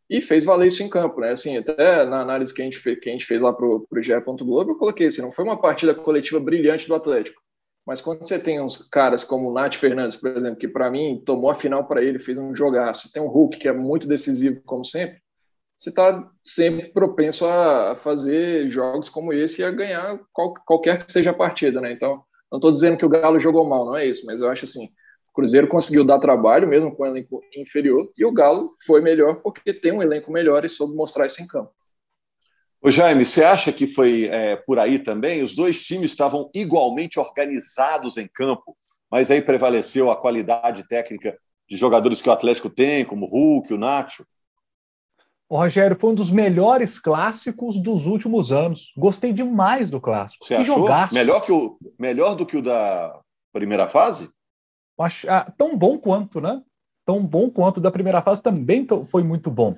e 0.09 0.21
fez 0.21 0.45
valer 0.45 0.67
isso 0.67 0.83
em 0.83 0.89
campo, 0.89 1.21
né? 1.21 1.29
Assim, 1.29 1.57
até 1.57 2.05
na 2.05 2.21
análise 2.21 2.53
que 2.53 2.61
a 2.61 2.65
gente 2.65 2.77
fez, 2.77 2.99
que 2.99 3.09
a 3.09 3.11
gente 3.11 3.25
fez 3.25 3.41
lá 3.41 3.53
para 3.53 3.65
o 3.65 3.87
GE. 3.97 4.13
Globo, 4.39 4.71
eu 4.71 4.77
coloquei 4.77 5.07
assim, 5.07 5.21
não 5.21 5.31
foi 5.31 5.43
uma 5.43 5.59
partida 5.59 5.95
coletiva 5.95 6.39
brilhante 6.39 6.87
do 6.87 6.95
Atlético, 6.95 7.41
mas 7.85 8.01
quando 8.01 8.19
você 8.19 8.39
tem 8.39 8.61
uns 8.61 8.87
caras 8.89 9.23
como 9.23 9.49
o 9.49 9.53
Nath 9.53 9.75
Fernandes, 9.75 10.15
por 10.15 10.35
exemplo, 10.35 10.57
que 10.57 10.67
para 10.67 10.89
mim 10.89 11.21
tomou 11.25 11.49
a 11.49 11.55
final 11.55 11.87
para 11.87 12.03
ele, 12.03 12.19
fez 12.19 12.37
um 12.37 12.53
jogaço, 12.53 13.11
tem 13.11 13.21
um 13.21 13.27
Hulk 13.27 13.57
que 13.57 13.67
é 13.67 13.73
muito 13.73 14.07
decisivo, 14.07 14.61
como 14.65 14.85
sempre, 14.85 15.21
você 15.75 15.89
está 15.89 16.29
sempre 16.45 16.93
propenso 16.93 17.45
a 17.45 17.95
fazer 17.95 18.69
jogos 18.69 19.09
como 19.09 19.33
esse 19.33 19.61
e 19.61 19.65
a 19.65 19.71
ganhar 19.71 20.17
qual, 20.31 20.53
qualquer 20.65 21.03
que 21.03 21.11
seja 21.11 21.31
a 21.31 21.33
partida, 21.33 21.81
né? 21.81 21.91
Então, 21.91 22.23
não 22.49 22.57
estou 22.57 22.71
dizendo 22.71 22.97
que 22.97 23.05
o 23.05 23.09
Galo 23.09 23.39
jogou 23.39 23.67
mal, 23.67 23.85
não 23.85 23.97
é 23.97 24.05
isso, 24.05 24.25
mas 24.25 24.39
eu 24.39 24.49
acho 24.49 24.63
assim, 24.63 24.87
Cruzeiro 25.33 25.67
conseguiu 25.67 26.05
dar 26.05 26.19
trabalho, 26.19 26.67
mesmo 26.67 26.95
com 26.95 27.03
o 27.03 27.05
elenco 27.05 27.41
inferior, 27.55 28.07
e 28.17 28.23
o 28.23 28.31
Galo 28.31 28.75
foi 28.85 29.01
melhor 29.01 29.41
porque 29.41 29.73
tem 29.73 29.91
um 29.91 30.01
elenco 30.01 30.31
melhor 30.31 30.63
e 30.63 30.69
soube 30.69 30.95
mostrar 30.95 31.25
isso 31.25 31.41
em 31.41 31.47
campo. 31.47 31.71
Ô 32.81 32.91
Jaime, 32.91 33.25
você 33.25 33.43
acha 33.43 33.71
que 33.71 33.87
foi 33.87 34.25
é, 34.25 34.57
por 34.57 34.77
aí 34.77 34.99
também? 34.99 35.41
Os 35.41 35.55
dois 35.55 35.83
times 35.85 36.11
estavam 36.11 36.51
igualmente 36.53 37.19
organizados 37.19 38.17
em 38.17 38.27
campo, 38.27 38.77
mas 39.09 39.31
aí 39.31 39.41
prevaleceu 39.41 40.11
a 40.11 40.19
qualidade 40.19 40.87
técnica 40.87 41.37
de 41.67 41.77
jogadores 41.77 42.21
que 42.21 42.29
o 42.29 42.31
Atlético 42.31 42.69
tem, 42.69 43.05
como 43.05 43.25
o 43.25 43.29
Hulk, 43.29 43.73
o 43.73 43.77
Nacho? 43.77 44.25
O 45.49 45.57
Rogério 45.57 45.97
foi 45.99 46.11
um 46.11 46.15
dos 46.15 46.29
melhores 46.29 46.99
clássicos 46.99 47.77
dos 47.79 48.05
últimos 48.05 48.51
anos. 48.51 48.91
Gostei 48.97 49.31
demais 49.31 49.89
do 49.89 50.01
clássico. 50.01 50.45
Você 50.45 50.55
achou 50.55 50.87
melhor, 51.11 51.41
que 51.41 51.51
o, 51.51 51.77
melhor 51.97 52.35
do 52.35 52.45
que 52.45 52.57
o 52.57 52.61
da 52.61 53.19
primeira 53.51 53.87
fase? 53.87 54.29
Acho, 55.03 55.29
ah, 55.29 55.51
tão 55.57 55.77
bom 55.77 55.97
quanto, 55.97 56.39
né? 56.39 56.61
Tão 57.05 57.25
bom 57.25 57.49
quanto 57.49 57.81
da 57.81 57.91
primeira 57.91 58.21
fase 58.21 58.41
também 58.41 58.87
foi 59.05 59.23
muito 59.23 59.51
bom. 59.51 59.75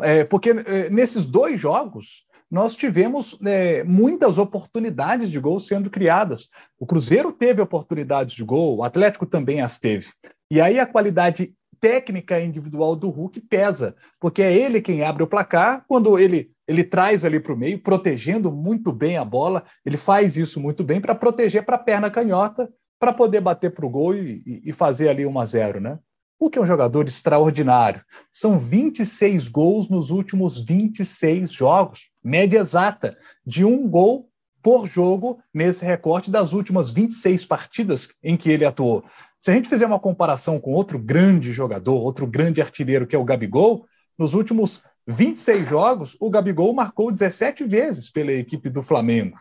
É, 0.00 0.24
porque 0.24 0.50
é, 0.50 0.88
nesses 0.90 1.26
dois 1.26 1.58
jogos 1.58 2.26
nós 2.50 2.74
tivemos 2.74 3.36
é, 3.44 3.84
muitas 3.84 4.38
oportunidades 4.38 5.30
de 5.30 5.38
gol 5.38 5.60
sendo 5.60 5.90
criadas. 5.90 6.48
O 6.78 6.86
Cruzeiro 6.86 7.30
teve 7.30 7.60
oportunidades 7.60 8.34
de 8.34 8.42
gol, 8.42 8.78
o 8.78 8.82
Atlético 8.82 9.26
também 9.26 9.60
as 9.60 9.78
teve. 9.78 10.08
E 10.50 10.60
aí 10.60 10.78
a 10.78 10.86
qualidade 10.86 11.52
técnica 11.80 12.40
individual 12.40 12.96
do 12.96 13.10
Hulk 13.10 13.40
pesa, 13.42 13.94
porque 14.18 14.42
é 14.42 14.52
ele 14.52 14.80
quem 14.80 15.04
abre 15.04 15.22
o 15.22 15.26
placar 15.28 15.84
quando 15.86 16.18
ele 16.18 16.50
ele 16.66 16.84
traz 16.84 17.24
ali 17.24 17.40
para 17.40 17.54
o 17.54 17.56
meio, 17.56 17.78
protegendo 17.78 18.52
muito 18.52 18.92
bem 18.92 19.16
a 19.16 19.24
bola. 19.24 19.64
Ele 19.86 19.96
faz 19.96 20.36
isso 20.36 20.60
muito 20.60 20.84
bem 20.84 21.00
para 21.00 21.14
proteger 21.14 21.64
para 21.64 21.76
a 21.76 21.78
perna 21.78 22.10
canhota, 22.10 22.70
para 22.98 23.12
poder 23.12 23.40
bater 23.40 23.70
para 23.70 23.86
o 23.86 23.90
gol 23.90 24.14
e, 24.14 24.62
e, 24.64 24.72
fazer 24.72 25.08
ali 25.08 25.24
1 25.24 25.38
a 25.38 25.46
0 25.46 25.80
né? 25.80 25.98
O 26.38 26.48
que 26.50 26.58
é 26.58 26.62
um 26.62 26.66
jogador 26.66 27.06
extraordinário. 27.06 28.02
São 28.30 28.58
26 28.58 29.48
gols 29.48 29.88
nos 29.88 30.10
últimos 30.10 30.58
26 30.58 31.50
jogos, 31.50 32.10
média 32.22 32.58
exata 32.58 33.16
de 33.44 33.64
um 33.64 33.88
gol 33.88 34.28
por 34.62 34.86
jogo 34.86 35.40
nesse 35.52 35.84
recorte 35.84 36.30
das 36.30 36.52
últimas 36.52 36.90
26 36.90 37.44
partidas 37.46 38.08
em 38.22 38.36
que 38.36 38.50
ele 38.50 38.64
atuou. 38.64 39.04
Se 39.38 39.50
a 39.50 39.54
gente 39.54 39.68
fizer 39.68 39.86
uma 39.86 40.00
comparação 40.00 40.60
com 40.60 40.72
outro 40.72 40.98
grande 40.98 41.52
jogador, 41.52 42.00
outro 42.00 42.26
grande 42.26 42.60
artilheiro 42.60 43.06
que 43.06 43.14
é 43.14 43.18
o 43.18 43.24
Gabigol, 43.24 43.86
nos 44.18 44.34
últimos 44.34 44.82
26 45.06 45.68
jogos, 45.68 46.16
o 46.20 46.28
Gabigol 46.28 46.74
marcou 46.74 47.10
17 47.10 47.64
vezes 47.64 48.10
pela 48.10 48.32
equipe 48.32 48.68
do 48.68 48.82
Flamengo. 48.82 49.38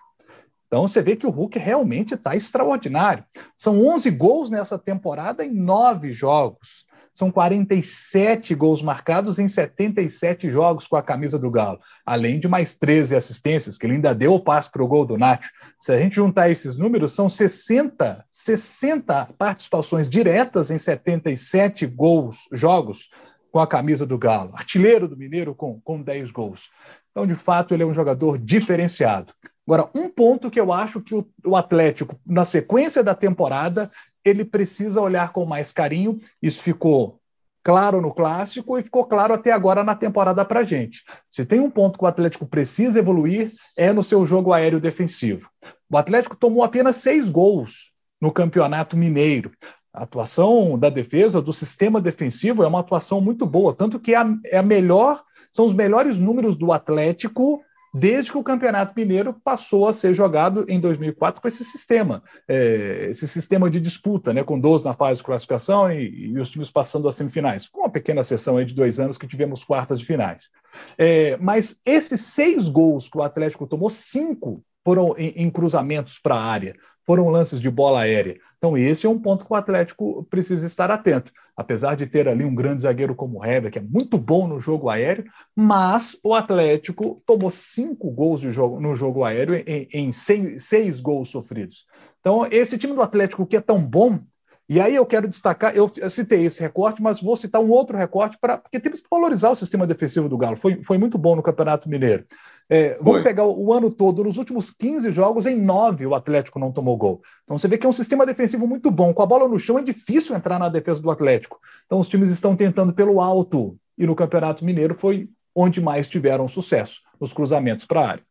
Então 0.67 0.87
você 0.87 1.01
vê 1.01 1.15
que 1.15 1.25
o 1.25 1.31
Hulk 1.31 1.57
realmente 1.57 2.13
está 2.13 2.35
extraordinário. 2.35 3.23
São 3.55 3.85
11 3.87 4.11
gols 4.11 4.49
nessa 4.49 4.77
temporada 4.77 5.43
em 5.43 5.53
nove 5.53 6.11
jogos. 6.11 6.85
São 7.17 7.31
47 7.31 8.53
gols 8.53 8.83
marcados 8.83 9.39
em 9.39 9.47
77 9.47 10.51
jogos 10.51 10.85
com 10.85 10.95
a 10.95 11.01
camisa 11.01 11.39
do 11.39 11.49
Galo, 11.49 11.79
além 12.05 12.39
de 12.39 12.47
mais 12.47 12.75
13 12.75 13.15
assistências, 13.15 13.75
que 13.75 13.87
ele 13.87 13.95
ainda 13.95 14.13
deu 14.13 14.35
o 14.35 14.39
passo 14.39 14.71
para 14.71 14.83
o 14.83 14.87
gol 14.87 15.03
do 15.03 15.17
Nacho. 15.17 15.49
Se 15.79 15.91
a 15.91 15.97
gente 15.97 16.17
juntar 16.17 16.51
esses 16.51 16.77
números, 16.77 17.13
são 17.13 17.27
60, 17.27 18.23
60 18.31 19.29
participações 19.35 20.07
diretas 20.07 20.69
em 20.69 20.77
77 20.77 21.87
gols, 21.87 22.47
jogos 22.51 23.09
com 23.51 23.59
a 23.59 23.65
camisa 23.65 24.05
do 24.05 24.15
Galo, 24.15 24.51
artilheiro 24.53 25.07
do 25.07 25.17
Mineiro 25.17 25.55
com, 25.55 25.81
com 25.81 25.99
10 25.99 26.29
gols. 26.29 26.69
Então, 27.09 27.25
de 27.25 27.33
fato, 27.33 27.73
ele 27.73 27.81
é 27.81 27.85
um 27.87 27.95
jogador 27.95 28.37
diferenciado. 28.37 29.33
Agora, 29.67 29.89
um 29.93 30.09
ponto 30.09 30.49
que 30.49 30.59
eu 30.59 30.71
acho 30.71 31.01
que 31.01 31.13
o, 31.13 31.27
o 31.45 31.55
Atlético, 31.57 32.17
na 32.25 32.45
sequência 32.45 33.03
da 33.03 33.13
temporada, 33.13 33.91
ele 34.23 34.45
precisa 34.45 35.01
olhar 35.01 35.33
com 35.33 35.45
mais 35.45 35.73
carinho. 35.73 36.19
Isso 36.41 36.63
ficou 36.63 37.19
claro 37.61 37.99
no 37.99 38.13
clássico 38.13 38.79
e 38.79 38.83
ficou 38.83 39.03
claro 39.03 39.33
até 39.33 39.51
agora 39.51 39.83
na 39.83 39.93
temporada 39.93 40.45
para 40.45 40.63
gente. 40.63 41.03
Se 41.29 41.45
tem 41.45 41.59
um 41.59 41.69
ponto 41.69 41.99
que 41.99 42.05
o 42.05 42.07
Atlético 42.07 42.45
precisa 42.45 42.99
evoluir 42.99 43.51
é 43.75 43.91
no 43.91 44.01
seu 44.01 44.25
jogo 44.25 44.53
aéreo 44.53 44.79
defensivo. 44.79 45.49
O 45.91 45.97
Atlético 45.97 46.37
tomou 46.37 46.63
apenas 46.63 46.95
seis 46.95 47.29
gols 47.29 47.91
no 48.21 48.31
Campeonato 48.31 48.95
Mineiro. 48.95 49.51
A 49.93 50.03
atuação 50.03 50.79
da 50.79 50.89
defesa, 50.89 51.41
do 51.41 51.51
sistema 51.51 51.99
defensivo, 51.99 52.63
é 52.63 52.67
uma 52.67 52.79
atuação 52.79 53.19
muito 53.19 53.45
boa, 53.45 53.73
tanto 53.73 53.99
que 53.99 54.13
é 54.13 54.17
a, 54.17 54.33
é 54.45 54.57
a 54.59 54.63
melhor, 54.63 55.21
são 55.51 55.65
os 55.65 55.73
melhores 55.73 56.17
números 56.17 56.55
do 56.55 56.71
Atlético 56.71 57.61
desde 57.97 58.31
que 58.31 58.37
o 58.37 58.43
Campeonato 58.43 58.93
Mineiro 58.95 59.33
passou 59.43 59.87
a 59.87 59.93
ser 59.93 60.13
jogado 60.13 60.65
em 60.69 60.79
2004 60.79 61.41
com 61.41 61.47
esse 61.47 61.63
sistema, 61.63 62.23
é, 62.47 63.07
esse 63.09 63.27
sistema 63.27 63.69
de 63.69 63.79
disputa, 63.79 64.33
né, 64.33 64.43
com 64.43 64.59
12 64.59 64.85
na 64.85 64.93
fase 64.93 65.19
de 65.19 65.25
classificação 65.25 65.91
e, 65.91 66.27
e, 66.27 66.39
os 66.39 66.49
times 66.49 66.69
passando 66.69 67.07
às 67.07 67.15
semifinais, 67.15 67.67
com 67.67 67.81
uma 67.81 67.89
pequena 67.89 68.23
sessão 68.23 68.63
de 68.63 68.73
dois 68.73 68.99
anos 68.99 69.17
que 69.17 69.27
tivemos 69.27 69.63
quartas 69.63 69.99
de 69.99 70.05
finais. 70.05 70.49
É, 70.97 71.37
mas 71.37 71.79
esses 71.85 72.21
seis 72.21 72.69
gols 72.69 73.09
que 73.09 73.17
o 73.17 73.23
Atlético 73.23 73.65
tomou, 73.65 73.89
cinco 73.89 74.63
foram 74.87 75.13
em, 75.17 75.49
cruzamentos 75.49 76.17
para 76.17 76.35
a 76.35 76.41
área, 76.41 76.73
foram 77.05 77.27
lances 77.27 77.59
de 77.59 77.69
bola 77.69 77.99
aérea. 77.99 78.39
Então, 78.57 78.77
esse 78.77 79.05
é 79.05 79.09
um 79.09 79.19
ponto 79.19 79.43
que 79.43 79.51
o 79.51 79.55
Atlético 79.55 80.25
precisa 80.29 80.65
estar 80.65 80.89
atento. 80.89 81.29
Apesar 81.57 81.95
de 81.95 82.07
ter 82.07 82.25
ali 82.25 82.45
um 82.45 82.55
grande 82.55 82.83
zagueiro 82.83 83.13
como 83.13 83.39
o 83.39 83.45
Heber, 83.45 83.69
que 83.69 83.79
é 83.79 83.81
muito 83.81 84.17
bom 84.17 84.47
no 84.47 84.61
jogo 84.61 84.89
aéreo, 84.89 85.25
mas 85.53 86.17
o 86.23 86.33
Atlético 86.33 87.21
tomou 87.25 87.51
cinco 87.51 88.09
gols 88.09 88.39
jogo, 88.39 88.79
no 88.79 88.95
jogo 88.95 89.25
aéreo 89.25 89.61
em, 89.67 89.89
em 89.91 90.09
seis, 90.13 90.63
seis 90.63 91.01
gols 91.01 91.27
sofridos. 91.27 91.85
Então, 92.21 92.47
esse 92.49 92.77
time 92.77 92.93
do 92.93 93.01
Atlético 93.01 93.45
que 93.45 93.57
é 93.57 93.61
tão 93.61 93.83
bom, 93.83 94.21
e 94.69 94.79
aí 94.79 94.95
eu 94.95 95.05
quero 95.05 95.27
destacar, 95.27 95.75
eu 95.75 95.91
citei 96.09 96.45
esse 96.45 96.61
recorte, 96.61 97.01
mas 97.01 97.21
vou 97.21 97.35
citar 97.35 97.61
um 97.61 97.69
outro 97.69 97.97
recorte, 97.97 98.37
para 98.39 98.57
porque 98.57 98.79
temos 98.79 99.01
que 99.01 99.07
valorizar 99.11 99.49
o 99.49 99.55
sistema 99.55 99.85
defensivo 99.85 100.29
do 100.29 100.37
Galo. 100.37 100.55
Foi, 100.55 100.81
foi 100.81 100.97
muito 100.97 101.17
bom 101.17 101.35
no 101.35 101.43
Campeonato 101.43 101.89
Mineiro. 101.89 102.25
É, 102.69 102.97
vamos 103.01 103.23
pegar 103.23 103.45
o, 103.45 103.67
o, 103.67 103.73
ano 103.73 103.89
todo, 103.89 104.23
nos 104.23 104.37
últimos 104.37 104.69
15 104.69 105.11
jogos, 105.11 105.45
em 105.45 105.55
9 105.55 106.05
o 106.05 106.13
Atlético 106.13 106.59
não 106.59 106.71
tomou 106.71 106.97
gol. 106.97 107.21
Então 107.43 107.57
você 107.57 107.67
vê 107.67 107.77
que 107.77 107.85
é 107.85 107.89
um 107.89 107.93
sistema 107.93 108.25
defensivo 108.25 108.67
muito 108.67 108.91
bom. 108.91 109.13
Com 109.13 109.21
a 109.21 109.25
bola 109.25 109.47
no 109.47 109.57
chão 109.57 109.79
é 109.79 109.81
difícil 109.81 110.35
entrar 110.35 110.59
na 110.59 110.67
defesa 110.67 111.01
do 111.01 111.09
Atlético. 111.09 111.59
Então 111.85 111.99
os 111.99 112.09
times 112.09 112.29
estão 112.29 112.55
tentando 112.55 112.93
pelo 112.93 113.21
alto. 113.21 113.77
E 113.97 114.05
no 114.05 114.15
Campeonato 114.15 114.65
Mineiro 114.65 114.93
foi 114.93 115.29
onde 115.55 115.81
mais 115.81 116.07
tiveram 116.07 116.47
sucesso, 116.47 117.01
nos 117.19 117.33
cruzamentos 117.33 117.85
para 117.85 118.01
a 118.01 118.07
área. 118.09 118.23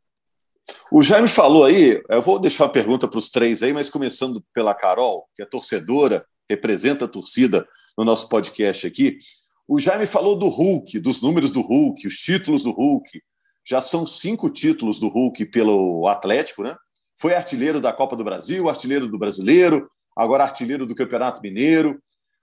O 0.90 1.02
Jaime 1.02 1.28
falou 1.28 1.64
aí, 1.64 2.00
eu 2.09 2.23
vou 2.23 2.38
deixar 2.38 2.64
uma 2.64 2.71
pergunta 2.71 3.09
para 3.09 3.19
os 3.19 3.28
três 3.28 3.62
aí, 3.62 3.73
mas 3.73 3.90
começando 3.90 4.45
pela 4.52 4.75
Carol, 4.75 5.26
que 5.35 5.43
é 5.43 5.47
torcedora, 5.47 6.25
representa 6.49 7.05
a 7.05 7.09
torcida 7.09 7.66
no 7.97 8.05
nosso 8.05 8.28
podcast 8.28 8.87
aqui. 8.87 9.19
O 9.66 9.78
Jaime 9.78 10.07
falou 10.07 10.37
do 10.37 10.49
Hulk, 10.49 10.99
dos 11.00 11.23
números 11.23 11.50
do 11.50 11.61
Hulk, 11.61 12.07
os 12.07 12.16
títulos 12.16 12.62
do 12.62 12.71
Hulk. 12.71 13.21
Já 13.68 13.82
são 13.82 14.06
cinco 14.06 14.49
títulos 14.49 15.00
do 15.00 15.08
Hulk 15.08 15.44
pelo 15.46 16.06
Atlético, 16.06 16.62
né? 16.62 16.76
Foi 17.18 17.35
artilheiro 17.35 17.80
da 17.80 17.92
Copa 17.92 18.14
do 18.14 18.23
Brasil, 18.23 18.68
artilheiro 18.68 19.08
do 19.08 19.18
Brasileiro, 19.18 19.90
agora 20.14 20.44
artilheiro 20.44 20.87
do 20.87 20.94
Campeonato 20.94 21.42
Mineiro. 21.42 22.00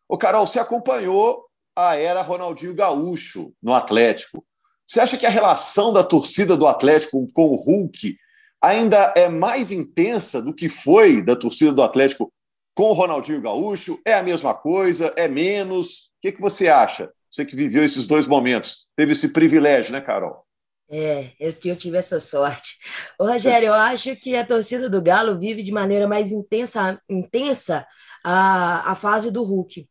Ô, 0.10 0.18
Carol, 0.18 0.46
você 0.46 0.60
acompanhou 0.60 1.46
a 1.75 1.96
era 1.96 2.22
Ronaldinho 2.22 2.75
Gaúcho 2.75 3.53
no 3.62 3.74
Atlético. 3.74 4.46
Você 4.86 5.00
acha 5.00 5.18
que 5.18 5.25
a 5.25 5.30
relação 5.30 5.94
da 5.94 6.03
torcida 6.03 6.58
do 6.58 6.68
Atlético 6.68 7.25
com 7.34 7.46
o 7.46 7.56
Hulk 7.56 8.18
ainda 8.62 9.13
é 9.15 9.30
mais 9.30 9.72
intensa 9.72 10.42
do 10.42 10.53
que 10.53 10.68
foi 10.68 11.22
da 11.22 11.36
torcida 11.36 11.72
do 11.72 11.82
Atlético 11.82 12.32
com 12.75 12.89
o 12.89 12.94
Ronaldinho 12.94 13.42
Gaúcho? 13.42 14.00
É 14.06 14.13
a 14.13 14.24
mesma 14.24 14.53
coisa? 14.53 15.13
É 15.15 15.27
menos? 15.27 15.98
O 15.98 16.22
que, 16.22 16.34
que 16.34 16.42
você 16.42 16.68
acha? 16.68 17.10
Você 17.30 17.46
que 17.46 17.56
viveu 17.56 17.84
esses 17.84 18.06
dois 18.06 18.27
momentos, 18.27 18.88
teve 18.96 19.13
esse 19.13 19.30
privilégio, 19.30 19.94
né, 19.94 20.01
Carol? 20.01 20.46
É, 20.90 21.32
eu, 21.40 21.54
eu 21.66 21.75
tive 21.75 21.98
essa 21.98 22.20
sorte. 22.20 22.78
Ô, 23.20 23.25
Rogério, 23.25 23.68
eu 23.68 23.74
acho 23.74 24.16
que 24.16 24.36
a 24.36 24.46
torcida 24.46 24.90
do 24.90 25.02
Galo 25.02 25.40
vive 25.40 25.63
de 25.63 25.72
maneira 25.72 26.08
mais 26.08 26.32
intensa, 26.32 27.02
intensa 27.10 27.86
a, 28.24 28.92
a 28.92 28.96
fase 28.96 29.32
do 29.32 29.44
Hulk. 29.44 29.88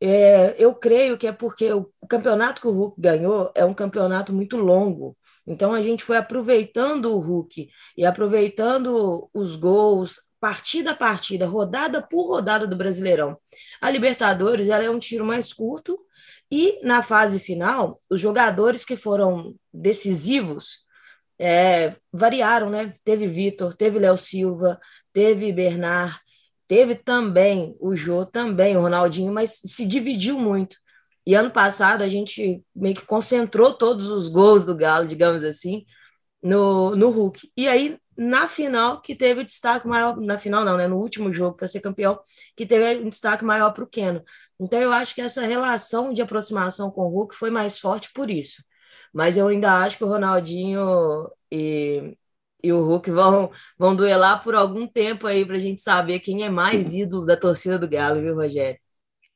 É, 0.00 0.56
eu 0.58 0.74
creio 0.74 1.16
que 1.16 1.28
é 1.28 1.32
porque 1.32 1.72
o, 1.72 1.88
campeonato 2.08 2.60
que 2.60 2.66
o 2.66 2.72
Hulk 2.72 3.00
ganhou 3.00 3.52
é 3.54 3.64
um 3.64 3.72
campeonato 3.72 4.32
muito 4.32 4.56
longo. 4.56 5.16
Então 5.46 5.72
a 5.72 5.80
gente 5.80 6.02
foi 6.02 6.16
aproveitando 6.16 7.06
o 7.06 7.20
Hulk 7.20 7.68
e 7.96 8.04
aproveitando 8.04 9.30
os 9.32 9.54
gols, 9.54 10.22
partida 10.40 10.90
a 10.90 10.96
partida, 10.96 11.46
rodada 11.46 12.02
por 12.02 12.26
rodada 12.26 12.66
do 12.66 12.76
Brasileirão. 12.76 13.38
A 13.80 13.90
Libertadores 13.90 14.68
ela 14.68 14.82
é 14.82 14.90
um 14.90 14.98
tiro 14.98 15.24
mais 15.24 15.52
curto 15.52 16.01
e 16.52 16.78
na 16.84 17.02
fase 17.02 17.40
final, 17.40 17.98
os 18.10 18.20
jogadores 18.20 18.84
que 18.84 18.96
foram 18.96 19.54
decisivos 19.72 20.84
é, 21.38 21.96
variaram, 22.12 22.70
né? 22.70 22.94
Teve 23.04 23.26
Vitor, 23.26 23.74
teve 23.74 23.98
Léo 23.98 24.18
Silva, 24.18 24.78
teve 25.12 25.52
Bernard, 25.52 26.20
Teve 26.72 26.94
também 26.94 27.76
o 27.78 27.94
Jô, 27.94 28.24
também 28.24 28.78
o 28.78 28.80
Ronaldinho, 28.80 29.30
mas 29.30 29.60
se 29.62 29.84
dividiu 29.84 30.38
muito. 30.38 30.78
E 31.26 31.34
ano 31.34 31.50
passado 31.50 32.00
a 32.00 32.08
gente 32.08 32.64
meio 32.74 32.94
que 32.94 33.04
concentrou 33.04 33.74
todos 33.74 34.06
os 34.08 34.26
gols 34.26 34.64
do 34.64 34.74
Galo, 34.74 35.06
digamos 35.06 35.44
assim, 35.44 35.84
no, 36.42 36.96
no 36.96 37.10
Hulk. 37.10 37.52
E 37.54 37.68
aí, 37.68 37.98
na 38.16 38.48
final, 38.48 39.02
que 39.02 39.14
teve 39.14 39.42
o 39.42 39.44
destaque 39.44 39.86
maior, 39.86 40.18
na 40.18 40.38
final 40.38 40.64
não, 40.64 40.78
né? 40.78 40.88
No 40.88 40.96
último 40.96 41.30
jogo 41.30 41.58
para 41.58 41.68
ser 41.68 41.80
campeão, 41.80 42.18
que 42.56 42.64
teve 42.64 43.04
um 43.04 43.10
destaque 43.10 43.44
maior 43.44 43.72
para 43.72 43.84
o 43.84 43.86
Keno. 43.86 44.24
Então 44.62 44.80
eu 44.80 44.92
acho 44.92 45.14
que 45.14 45.20
essa 45.20 45.42
relação 45.42 46.12
de 46.12 46.22
aproximação 46.22 46.90
com 46.90 47.02
o 47.02 47.08
Hulk 47.08 47.34
foi 47.34 47.50
mais 47.50 47.78
forte 47.78 48.12
por 48.12 48.30
isso. 48.30 48.62
Mas 49.12 49.36
eu 49.36 49.48
ainda 49.48 49.82
acho 49.82 49.98
que 49.98 50.04
o 50.04 50.08
Ronaldinho 50.08 51.28
e, 51.50 52.16
e 52.62 52.72
o 52.72 52.82
Hulk 52.84 53.10
vão, 53.10 53.50
vão 53.78 53.94
duelar 53.96 54.42
por 54.42 54.54
algum 54.54 54.86
tempo 54.86 55.26
aí 55.26 55.44
para 55.44 55.56
a 55.56 55.60
gente 55.60 55.82
saber 55.82 56.20
quem 56.20 56.44
é 56.44 56.48
mais 56.48 56.92
ídolo 56.94 57.26
da 57.26 57.36
torcida 57.36 57.78
do 57.78 57.88
Galo, 57.88 58.20
viu, 58.20 58.34
Rogério? 58.36 58.78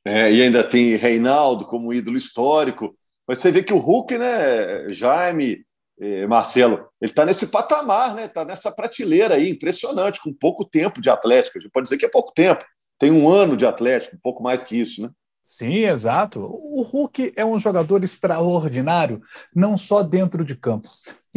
É, 0.05 0.31
e 0.31 0.41
ainda 0.41 0.63
tem 0.63 0.95
Reinaldo 0.95 1.65
como 1.65 1.93
ídolo 1.93 2.15
histórico. 2.15 2.95
Mas 3.27 3.39
você 3.39 3.51
vê 3.51 3.61
que 3.61 3.73
o 3.73 3.77
Hulk, 3.77 4.17
né, 4.17 4.87
Jaime, 4.89 5.65
eh, 5.99 6.25
Marcelo, 6.27 6.87
ele 7.01 7.11
está 7.11 7.25
nesse 7.25 7.47
patamar, 7.47 8.15
né? 8.15 8.25
Está 8.25 8.45
nessa 8.45 8.71
prateleira 8.71 9.35
aí, 9.35 9.49
impressionante, 9.49 10.21
com 10.21 10.33
pouco 10.33 10.63
tempo 10.63 11.01
de 11.01 11.09
Atlético. 11.09 11.57
A 11.57 11.61
gente 11.61 11.71
pode 11.71 11.83
dizer 11.85 11.97
que 11.97 12.05
é 12.05 12.09
pouco 12.09 12.31
tempo. 12.33 12.63
Tem 12.99 13.11
um 13.11 13.29
ano 13.29 13.55
de 13.55 13.65
Atlético, 13.65 14.15
um 14.15 14.19
pouco 14.19 14.41
mais 14.41 14.63
que 14.63 14.79
isso, 14.79 15.01
né? 15.01 15.09
Sim, 15.43 15.85
exato. 15.85 16.41
O 16.41 16.81
Hulk 16.81 17.31
é 17.35 17.45
um 17.45 17.57
jogador 17.57 18.03
extraordinário, 18.03 19.21
não 19.55 19.77
só 19.77 20.03
dentro 20.03 20.43
de 20.43 20.55
campo 20.55 20.87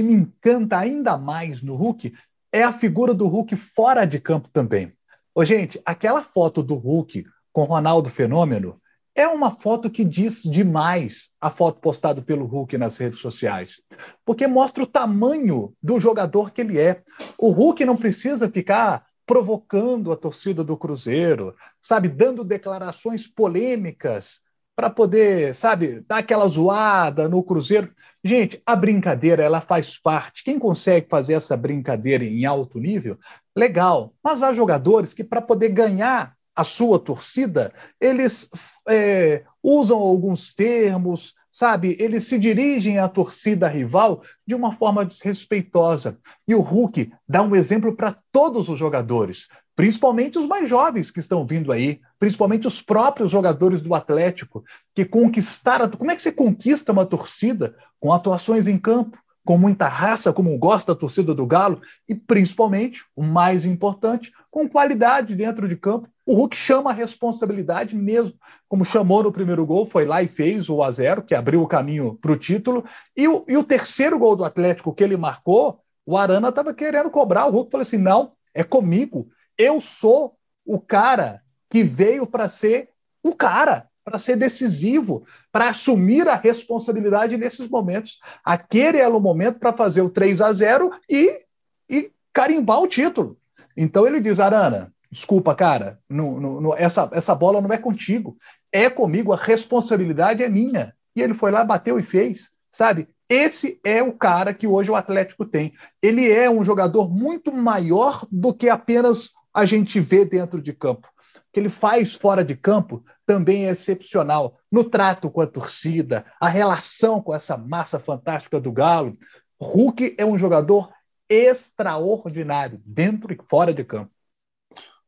que 0.00 0.02
me 0.02 0.14
encanta 0.14 0.78
ainda 0.78 1.18
mais 1.18 1.60
no 1.60 1.76
Hulk 1.76 2.14
é 2.50 2.62
a 2.62 2.72
figura 2.72 3.12
do 3.12 3.28
Hulk 3.28 3.54
fora 3.54 4.06
de 4.06 4.18
campo 4.18 4.48
também. 4.50 4.92
Ô, 5.34 5.44
gente, 5.44 5.80
aquela 5.84 6.22
foto 6.22 6.62
do 6.62 6.74
Hulk 6.74 7.26
com 7.52 7.64
Ronaldo 7.64 8.08
Fenômeno 8.08 8.80
é 9.14 9.28
uma 9.28 9.50
foto 9.50 9.90
que 9.90 10.02
diz 10.02 10.42
demais 10.42 11.30
a 11.38 11.50
foto 11.50 11.80
postada 11.80 12.22
pelo 12.22 12.46
Hulk 12.46 12.78
nas 12.78 12.96
redes 12.96 13.20
sociais, 13.20 13.82
porque 14.24 14.46
mostra 14.46 14.82
o 14.82 14.86
tamanho 14.86 15.74
do 15.82 16.00
jogador 16.00 16.50
que 16.50 16.62
ele 16.62 16.78
é. 16.78 17.02
O 17.36 17.50
Hulk 17.50 17.84
não 17.84 17.96
precisa 17.96 18.48
ficar 18.48 19.04
provocando 19.30 20.10
a 20.10 20.16
torcida 20.16 20.64
do 20.64 20.76
Cruzeiro, 20.76 21.54
sabe, 21.80 22.08
dando 22.08 22.42
declarações 22.42 23.28
polêmicas 23.28 24.40
para 24.74 24.90
poder, 24.90 25.54
sabe, 25.54 26.00
dar 26.00 26.18
aquela 26.18 26.48
zoada 26.48 27.28
no 27.28 27.40
Cruzeiro. 27.40 27.94
Gente, 28.24 28.60
a 28.66 28.74
brincadeira, 28.74 29.40
ela 29.40 29.60
faz 29.60 29.96
parte. 29.96 30.42
Quem 30.42 30.58
consegue 30.58 31.06
fazer 31.08 31.34
essa 31.34 31.56
brincadeira 31.56 32.24
em 32.24 32.44
alto 32.44 32.80
nível, 32.80 33.16
legal. 33.56 34.12
Mas 34.20 34.42
há 34.42 34.52
jogadores 34.52 35.14
que, 35.14 35.22
para 35.22 35.40
poder 35.40 35.68
ganhar 35.68 36.34
a 36.52 36.64
sua 36.64 36.98
torcida, 36.98 37.72
eles 38.00 38.48
é, 38.88 39.44
usam 39.62 39.96
alguns 39.96 40.52
termos, 40.52 41.36
sabe? 41.60 41.94
Eles 42.00 42.24
se 42.24 42.38
dirigem 42.38 42.98
à 42.98 43.06
torcida 43.06 43.68
rival 43.68 44.22
de 44.46 44.54
uma 44.54 44.72
forma 44.72 45.04
desrespeitosa. 45.04 46.16
E 46.48 46.54
o 46.54 46.60
Hulk 46.62 47.12
dá 47.28 47.42
um 47.42 47.54
exemplo 47.54 47.94
para 47.94 48.16
todos 48.32 48.70
os 48.70 48.78
jogadores, 48.78 49.46
principalmente 49.76 50.38
os 50.38 50.46
mais 50.46 50.66
jovens 50.66 51.10
que 51.10 51.20
estão 51.20 51.46
vindo 51.46 51.70
aí, 51.70 52.00
principalmente 52.18 52.66
os 52.66 52.80
próprios 52.80 53.30
jogadores 53.30 53.82
do 53.82 53.94
Atlético, 53.94 54.64
que 54.94 55.04
conquistaram. 55.04 55.90
Como 55.90 56.10
é 56.10 56.16
que 56.16 56.22
você 56.22 56.32
conquista 56.32 56.92
uma 56.92 57.04
torcida 57.04 57.76
com 58.00 58.10
atuações 58.10 58.66
em 58.66 58.78
campo? 58.78 59.18
Com 59.44 59.56
muita 59.56 59.88
raça, 59.88 60.32
como 60.32 60.56
gosta 60.58 60.92
a 60.92 60.94
torcida 60.94 61.34
do 61.34 61.46
Galo, 61.46 61.80
e 62.08 62.14
principalmente, 62.14 63.04
o 63.16 63.22
mais 63.22 63.64
importante, 63.64 64.32
com 64.50 64.68
qualidade 64.68 65.34
dentro 65.34 65.68
de 65.68 65.76
campo. 65.76 66.08
O 66.26 66.34
Hulk 66.34 66.56
chama 66.56 66.90
a 66.90 66.94
responsabilidade 66.94 67.96
mesmo, 67.96 68.34
como 68.68 68.84
chamou 68.84 69.22
no 69.22 69.32
primeiro 69.32 69.66
gol, 69.66 69.86
foi 69.86 70.04
lá 70.04 70.22
e 70.22 70.28
fez 70.28 70.68
o 70.68 70.82
a 70.82 70.92
0 70.92 71.22
que 71.22 71.34
abriu 71.34 71.62
o 71.62 71.66
caminho 71.66 72.18
para 72.20 72.32
o 72.32 72.36
título. 72.36 72.84
E 73.16 73.26
o, 73.26 73.44
e 73.48 73.56
o 73.56 73.64
terceiro 73.64 74.18
gol 74.18 74.36
do 74.36 74.44
Atlético 74.44 74.94
que 74.94 75.02
ele 75.02 75.16
marcou, 75.16 75.80
o 76.06 76.16
Arana 76.16 76.50
estava 76.50 76.72
querendo 76.72 77.10
cobrar. 77.10 77.46
O 77.46 77.50
Hulk 77.50 77.70
falou 77.70 77.82
assim: 77.82 77.98
não, 77.98 78.32
é 78.54 78.62
comigo. 78.62 79.28
Eu 79.58 79.80
sou 79.80 80.36
o 80.64 80.78
cara 80.78 81.42
que 81.68 81.82
veio 81.82 82.26
para 82.26 82.48
ser 82.48 82.90
o 83.22 83.34
cara 83.34 83.89
para 84.04 84.18
ser 84.18 84.36
decisivo, 84.36 85.24
para 85.52 85.68
assumir 85.68 86.28
a 86.28 86.34
responsabilidade 86.34 87.36
nesses 87.36 87.68
momentos. 87.68 88.18
Aquele 88.44 88.98
era 88.98 89.14
o 89.14 89.20
momento 89.20 89.58
para 89.58 89.72
fazer 89.72 90.00
o 90.00 90.10
3 90.10 90.40
a 90.40 90.52
0 90.52 90.90
e, 91.08 91.44
e 91.88 92.10
carimbar 92.32 92.80
o 92.80 92.88
título. 92.88 93.36
Então 93.76 94.06
ele 94.06 94.20
diz: 94.20 94.40
Arana, 94.40 94.92
desculpa, 95.10 95.54
cara, 95.54 96.00
não, 96.08 96.40
não, 96.40 96.76
essa, 96.76 97.08
essa 97.12 97.34
bola 97.34 97.60
não 97.60 97.70
é 97.70 97.78
contigo, 97.78 98.36
é 98.72 98.88
comigo, 98.88 99.32
a 99.32 99.36
responsabilidade 99.36 100.42
é 100.42 100.48
minha. 100.48 100.94
E 101.14 101.22
ele 101.22 101.34
foi 101.34 101.50
lá, 101.50 101.64
bateu 101.64 101.98
e 101.98 102.02
fez, 102.02 102.50
sabe? 102.70 103.08
Esse 103.28 103.78
é 103.84 104.02
o 104.02 104.12
cara 104.12 104.52
que 104.52 104.66
hoje 104.66 104.90
o 104.90 104.96
Atlético 104.96 105.44
tem. 105.44 105.72
Ele 106.02 106.30
é 106.30 106.50
um 106.50 106.64
jogador 106.64 107.08
muito 107.08 107.52
maior 107.52 108.26
do 108.30 108.52
que 108.52 108.68
apenas 108.68 109.30
a 109.52 109.64
gente 109.64 110.00
vê 110.00 110.24
dentro 110.24 110.60
de 110.60 110.72
campo 110.72 111.08
que 111.52 111.60
ele 111.60 111.68
faz 111.68 112.14
fora 112.14 112.44
de 112.44 112.56
campo 112.56 113.04
também 113.26 113.66
é 113.66 113.70
excepcional. 113.70 114.58
No 114.70 114.84
trato 114.84 115.30
com 115.30 115.40
a 115.40 115.46
torcida, 115.46 116.24
a 116.40 116.48
relação 116.48 117.20
com 117.20 117.34
essa 117.34 117.56
massa 117.56 117.98
fantástica 117.98 118.60
do 118.60 118.72
Galo. 118.72 119.16
Hulk 119.60 120.16
é 120.18 120.24
um 120.24 120.38
jogador 120.38 120.90
extraordinário, 121.28 122.80
dentro 122.84 123.32
e 123.32 123.38
fora 123.48 123.72
de 123.72 123.84
campo. 123.84 124.10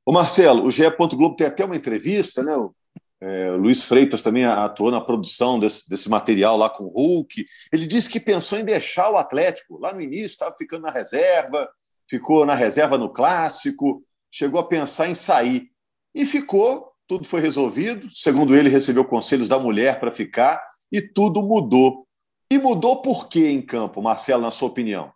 O 0.05 0.13
Marcelo, 0.13 0.65
o 0.65 0.71
GE. 0.71 0.89
Globo 0.91 1.37
tem 1.37 1.47
até 1.47 1.65
uma 1.65 1.77
entrevista, 1.77 2.43
né? 2.43 2.57
O, 2.57 2.75
é, 3.21 3.53
Luiz 3.53 3.85
Freitas 3.85 4.21
também 4.21 4.45
atuou 4.45 4.91
na 4.91 5.01
produção 5.01 5.59
desse, 5.59 5.89
desse, 5.89 6.09
material 6.11 6.57
lá 6.57 6.69
com 6.69 6.85
o 6.85 6.89
Hulk. 6.89 7.47
Ele 7.73 7.87
disse 7.87 8.11
que 8.11 8.19
pensou 8.19 8.59
em 8.59 8.65
deixar 8.65 9.11
o 9.11 9.17
Atlético. 9.17 9.79
Lá 9.79 9.93
no 9.93 10.01
início 10.01 10.27
estava 10.27 10.55
ficando 10.57 10.83
na 10.83 10.91
reserva, 10.91 11.69
ficou 12.11 12.45
na 12.45 12.57
reserva 12.57 12.99
no 12.99 13.13
clássico, 13.13 14.05
chegou 14.29 14.61
a 14.61 14.67
pensar 14.67 15.09
em 15.09 15.15
sair. 15.15 15.72
E 16.15 16.27
ficou, 16.27 16.93
tudo 17.07 17.27
foi 17.27 17.41
resolvido. 17.41 18.09
Segundo 18.13 18.55
ele, 18.55 18.69
recebeu 18.69 19.05
conselhos 19.05 19.49
da 19.49 19.59
mulher 19.59 19.99
para 19.99 20.11
ficar 20.11 20.63
e 20.91 21.01
tudo 21.01 21.43
mudou. 21.43 22.07
E 22.51 22.59
mudou 22.59 23.01
por 23.01 23.29
quê 23.29 23.49
em 23.49 23.63
campo, 23.63 24.03
Marcelo, 24.03 24.43
na 24.43 24.51
sua 24.51 24.69
opinião? 24.69 25.11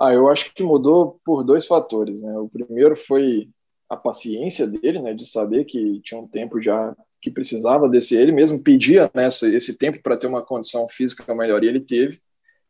Ah, 0.00 0.12
eu 0.12 0.28
acho 0.28 0.52
que 0.54 0.62
mudou 0.62 1.20
por 1.24 1.44
dois 1.44 1.66
fatores. 1.66 2.22
Né? 2.22 2.36
O 2.38 2.48
primeiro 2.48 2.96
foi 2.96 3.48
a 3.88 3.96
paciência 3.96 4.66
dele, 4.66 5.00
né, 5.00 5.12
de 5.12 5.26
saber 5.26 5.66
que 5.66 6.00
tinha 6.00 6.18
um 6.18 6.26
tempo 6.26 6.60
já 6.62 6.96
que 7.20 7.30
precisava 7.30 7.88
desse. 7.88 8.16
Ele 8.16 8.32
mesmo 8.32 8.58
pedia 8.58 9.10
né, 9.14 9.28
esse 9.28 9.76
tempo 9.76 10.02
para 10.02 10.16
ter 10.16 10.26
uma 10.26 10.44
condição 10.44 10.88
física 10.88 11.34
melhor 11.34 11.62
e 11.62 11.68
ele 11.68 11.80
teve. 11.80 12.20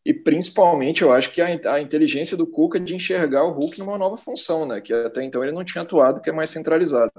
E 0.04 0.12
principalmente 0.12 1.02
eu 1.02 1.12
acho 1.12 1.30
que 1.32 1.40
a, 1.40 1.74
a, 1.74 1.80
inteligência 1.80 2.36
do 2.36 2.46
Cuca 2.46 2.80
de 2.80 2.94
enxergar 2.94 3.44
o 3.44 3.52
Hulk 3.52 3.78
numa 3.78 3.96
nova 3.96 4.16
função, 4.16 4.66
né? 4.66 4.80
Que 4.80 4.92
até 4.92 5.22
então 5.22 5.42
ele 5.42 5.52
não 5.52 5.64
tinha 5.64 5.82
atuado, 5.82 6.20
que 6.20 6.28
é 6.28 6.32
mais 6.32 6.50
centralizado. 6.50 7.12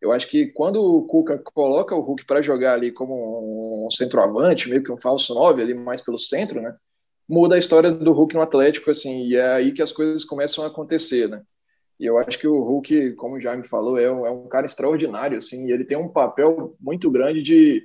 Eu 0.00 0.12
acho 0.12 0.28
que 0.28 0.52
quando 0.52 0.76
o 0.76 1.06
Cuca 1.06 1.38
coloca 1.38 1.94
o 1.94 2.00
Hulk 2.00 2.24
para 2.26 2.42
jogar 2.42 2.74
ali 2.74 2.92
como 2.92 3.86
um 3.86 3.90
centroavante, 3.90 4.68
meio 4.68 4.82
que 4.82 4.92
um 4.92 4.98
falso 4.98 5.34
9 5.34 5.62
ali 5.62 5.74
mais 5.74 6.02
pelo 6.02 6.18
centro, 6.18 6.60
né? 6.60 6.74
Muda 7.28 7.56
a 7.56 7.58
história 7.58 7.90
do 7.90 8.12
Hulk 8.12 8.34
no 8.34 8.42
Atlético, 8.42 8.90
assim, 8.90 9.24
e 9.24 9.36
é 9.36 9.52
aí 9.52 9.72
que 9.72 9.82
as 9.82 9.92
coisas 9.92 10.24
começam 10.24 10.64
a 10.64 10.68
acontecer, 10.68 11.28
né? 11.28 11.42
E 11.98 12.06
eu 12.06 12.16
acho 12.16 12.38
que 12.38 12.46
o 12.46 12.62
Hulk, 12.62 13.14
como 13.14 13.36
o 13.36 13.40
Jaime 13.40 13.66
falou, 13.66 13.98
é 13.98 14.10
um, 14.10 14.24
é 14.24 14.30
um 14.30 14.46
cara 14.48 14.66
extraordinário, 14.66 15.36
assim, 15.36 15.70
ele 15.72 15.84
tem 15.84 15.98
um 15.98 16.08
papel 16.08 16.76
muito 16.80 17.10
grande 17.10 17.42
de 17.42 17.82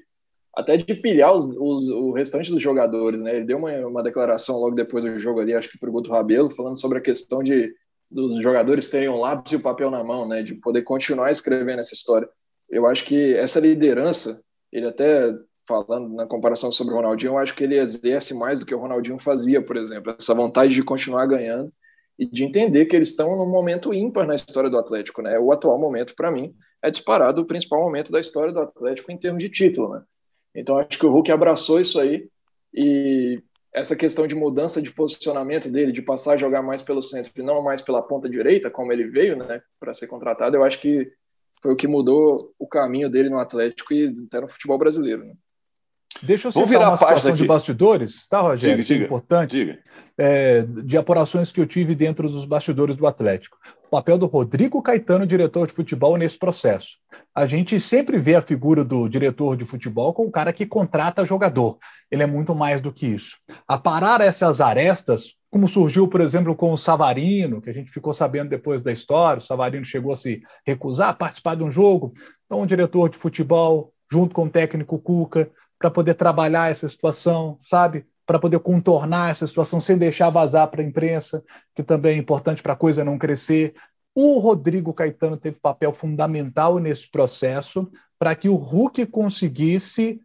até 0.55 0.77
de 0.77 0.93
pilhar 0.93 1.35
os, 1.35 1.45
os, 1.45 1.87
o 1.87 2.11
restante 2.11 2.51
dos 2.51 2.61
jogadores, 2.61 3.21
né? 3.21 3.37
Ele 3.37 3.45
deu 3.45 3.57
uma, 3.57 3.71
uma 3.87 4.03
declaração 4.03 4.57
logo 4.57 4.75
depois 4.75 5.03
do 5.03 5.17
jogo 5.17 5.39
ali, 5.39 5.53
acho 5.53 5.69
que 5.69 5.79
para 5.79 5.89
o 5.89 5.93
Guto 5.93 6.11
Rabelo, 6.11 6.49
falando 6.49 6.79
sobre 6.79 6.99
a 6.99 7.01
questão 7.01 7.41
de 7.41 7.73
dos 8.11 8.43
jogadores 8.43 8.91
terem 8.91 9.09
um 9.09 9.19
lápis 9.19 9.53
e 9.53 9.55
o 9.55 9.59
um 9.59 9.61
papel 9.61 9.89
na 9.89 10.03
mão, 10.03 10.27
né? 10.27 10.43
De 10.43 10.53
poder 10.55 10.83
continuar 10.83 11.31
escrevendo 11.31 11.79
essa 11.79 11.95
história. 11.95 12.29
Eu 12.69 12.85
acho 12.85 13.03
que 13.03 13.33
essa 13.35 13.59
liderança, 13.59 14.41
ele 14.71 14.87
até 14.87 15.33
falando 15.67 16.13
na 16.13 16.27
comparação 16.27 16.71
sobre 16.71 16.93
o 16.93 16.97
Ronaldinho, 16.97 17.31
eu 17.31 17.37
acho 17.37 17.55
que 17.55 17.63
ele 17.63 17.79
exerce 17.79 18.33
mais 18.33 18.59
do 18.59 18.65
que 18.65 18.75
o 18.75 18.79
Ronaldinho 18.79 19.17
fazia, 19.17 19.63
por 19.63 19.77
exemplo, 19.77 20.13
essa 20.17 20.33
vontade 20.35 20.75
de 20.75 20.83
continuar 20.83 21.25
ganhando 21.25 21.71
e 22.19 22.29
de 22.29 22.43
entender 22.43 22.85
que 22.85 22.95
eles 22.95 23.09
estão 23.09 23.35
num 23.35 23.49
momento 23.49 23.93
ímpar 23.93 24.27
na 24.27 24.35
história 24.35 24.69
do 24.69 24.77
Atlético, 24.77 25.21
né? 25.21 25.39
O 25.39 25.51
atual 25.51 25.79
momento, 25.79 26.13
para 26.15 26.29
mim, 26.29 26.53
é 26.83 26.91
disparado 26.91 27.41
o 27.41 27.45
principal 27.45 27.79
momento 27.79 28.11
da 28.11 28.19
história 28.19 28.53
do 28.53 28.59
Atlético 28.59 29.11
em 29.11 29.17
termos 29.17 29.41
de 29.41 29.49
título, 29.49 29.93
né? 29.93 30.03
Então 30.55 30.77
acho 30.77 30.99
que 30.99 31.05
o 31.05 31.11
Hulk 31.11 31.31
abraçou 31.31 31.79
isso 31.79 31.99
aí 31.99 32.27
e 32.73 33.41
essa 33.73 33.95
questão 33.95 34.27
de 34.27 34.35
mudança 34.35 34.81
de 34.81 34.91
posicionamento 34.91 35.69
dele, 35.69 35.91
de 35.91 36.01
passar 36.01 36.33
a 36.33 36.37
jogar 36.37 36.61
mais 36.61 36.81
pelo 36.81 37.01
centro 37.01 37.31
e 37.35 37.43
não 37.43 37.63
mais 37.63 37.81
pela 37.81 38.03
ponta 38.03 38.29
direita, 38.29 38.69
como 38.69 38.91
ele 38.91 39.07
veio, 39.07 39.35
né, 39.35 39.61
para 39.79 39.93
ser 39.93 40.07
contratado, 40.07 40.55
eu 40.55 40.63
acho 40.63 40.79
que 40.79 41.11
foi 41.61 41.73
o 41.73 41.75
que 41.75 41.87
mudou 41.87 42.53
o 42.59 42.67
caminho 42.67 43.09
dele 43.09 43.29
no 43.29 43.39
Atlético 43.39 43.93
e 43.93 44.13
até 44.27 44.41
no 44.41 44.47
futebol 44.47 44.77
brasileiro. 44.77 45.23
Né? 45.23 45.33
Deixa 46.21 46.47
eu 46.47 46.51
Vamos 46.51 46.69
virar 46.69 46.89
uma 46.89 46.97
situação 46.97 47.31
aqui. 47.31 47.41
de 47.41 47.47
bastidores, 47.47 48.27
tá, 48.27 48.39
Rogério? 48.39 48.83
Diga, 48.83 48.95
diga, 48.95 49.05
importante. 49.05 49.51
Diga. 49.51 49.79
É, 50.17 50.61
de 50.61 50.97
apurações 50.97 51.51
que 51.51 51.59
eu 51.59 51.65
tive 51.65 51.95
dentro 51.95 52.29
dos 52.29 52.45
bastidores 52.45 52.95
do 52.95 53.07
Atlético. 53.07 53.57
O 53.87 53.89
papel 53.89 54.17
do 54.17 54.27
Rodrigo 54.27 54.81
Caetano, 54.81 55.25
diretor 55.25 55.67
de 55.67 55.73
futebol, 55.73 56.15
nesse 56.17 56.37
processo. 56.37 56.97
A 57.33 57.45
gente 57.45 57.79
sempre 57.79 58.17
vê 58.19 58.35
a 58.35 58.41
figura 58.41 58.83
do 58.83 59.07
diretor 59.09 59.57
de 59.57 59.65
futebol 59.65 60.13
como 60.13 60.29
o 60.29 60.31
cara 60.31 60.53
que 60.53 60.65
contrata 60.65 61.25
jogador. 61.25 61.77
Ele 62.11 62.23
é 62.23 62.27
muito 62.27 62.53
mais 62.53 62.79
do 62.79 62.93
que 62.93 63.07
isso. 63.07 63.37
A 63.67 63.77
parar 63.77 64.21
essas 64.21 64.61
arestas, 64.61 65.33
como 65.49 65.67
surgiu, 65.67 66.07
por 66.07 66.21
exemplo, 66.21 66.55
com 66.55 66.71
o 66.71 66.77
Savarino, 66.77 67.61
que 67.61 67.69
a 67.69 67.73
gente 67.73 67.91
ficou 67.91 68.13
sabendo 68.13 68.49
depois 68.49 68.81
da 68.81 68.91
história, 68.91 69.39
o 69.39 69.43
Savarino 69.43 69.85
chegou 69.85 70.11
a 70.11 70.15
se 70.15 70.41
recusar 70.65 71.09
a 71.09 71.13
participar 71.13 71.55
de 71.55 71.63
um 71.63 71.71
jogo. 71.71 72.13
Então, 72.45 72.61
o 72.61 72.65
diretor 72.65 73.09
de 73.09 73.17
futebol, 73.17 73.93
junto 74.11 74.33
com 74.33 74.45
o 74.45 74.49
técnico 74.49 74.97
Cuca, 74.99 75.51
para 75.83 75.91
poder 75.91 76.13
trabalhar 76.13 76.71
essa 76.71 76.87
situação, 76.87 77.57
sabe? 77.59 78.05
Para 78.25 78.39
poder 78.39 78.57
contornar 78.59 79.31
essa 79.31 79.45
situação 79.45 79.81
sem 79.81 79.97
deixar 79.97 80.29
vazar 80.29 80.69
para 80.69 80.81
a 80.81 80.85
imprensa, 80.85 81.43
que 81.75 81.83
também 81.83 82.15
é 82.15 82.17
importante 82.17 82.63
para 82.63 82.71
a 82.71 82.77
coisa 82.77 83.03
não 83.03 83.17
crescer. 83.17 83.75
O 84.15 84.39
Rodrigo 84.39 84.93
Caetano 84.93 85.35
teve 85.35 85.59
papel 85.59 85.91
fundamental 85.91 86.79
nesse 86.79 87.11
processo 87.11 87.91
para 88.17 88.33
que 88.33 88.47
o 88.47 88.55
Hulk 88.55 89.07
conseguisse 89.07 90.21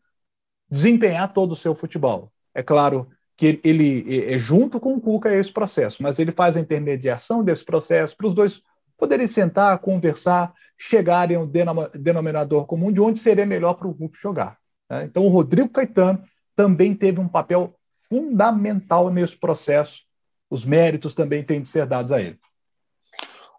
desempenhar 0.71 1.33
todo 1.33 1.51
o 1.51 1.57
seu 1.57 1.75
futebol. 1.75 2.31
É 2.55 2.63
claro 2.63 3.09
que 3.37 3.59
ele 3.65 4.33
é 4.33 4.39
junto 4.39 4.79
com 4.79 4.95
o 4.95 5.01
Cuca 5.01 5.35
esse 5.35 5.53
processo, 5.53 6.05
mas 6.05 6.21
ele 6.21 6.31
faz 6.31 6.57
a 6.57 6.61
intermediação 6.61 7.43
desse 7.43 7.65
processo 7.65 8.17
para 8.17 8.29
os 8.29 8.35
dois 8.35 8.63
poderem 8.97 9.27
sentar, 9.27 9.77
conversar, 9.79 10.55
chegarem 10.79 11.37
ao 11.37 11.49
denominador 11.49 12.65
comum 12.65 12.93
de 12.93 13.01
onde 13.01 13.19
seria 13.19 13.45
melhor 13.45 13.75
para 13.75 13.89
o 13.89 13.91
Hulk 13.91 14.17
jogar. 14.23 14.57
Né? 14.91 15.05
Então, 15.05 15.25
o 15.25 15.29
Rodrigo 15.29 15.69
Caetano 15.69 16.23
também 16.57 16.95
teve 16.95 17.21
um 17.21 17.29
papel 17.29 17.75
fundamental 18.09 19.11
nesse 19.11 19.37
processo. 19.37 20.03
Os 20.51 20.65
méritos 20.65 21.15
também 21.15 21.43
têm 21.43 21.63
de 21.63 21.69
ser 21.69 21.87
dados 21.87 22.11
a 22.11 22.21
ele. 22.21 22.39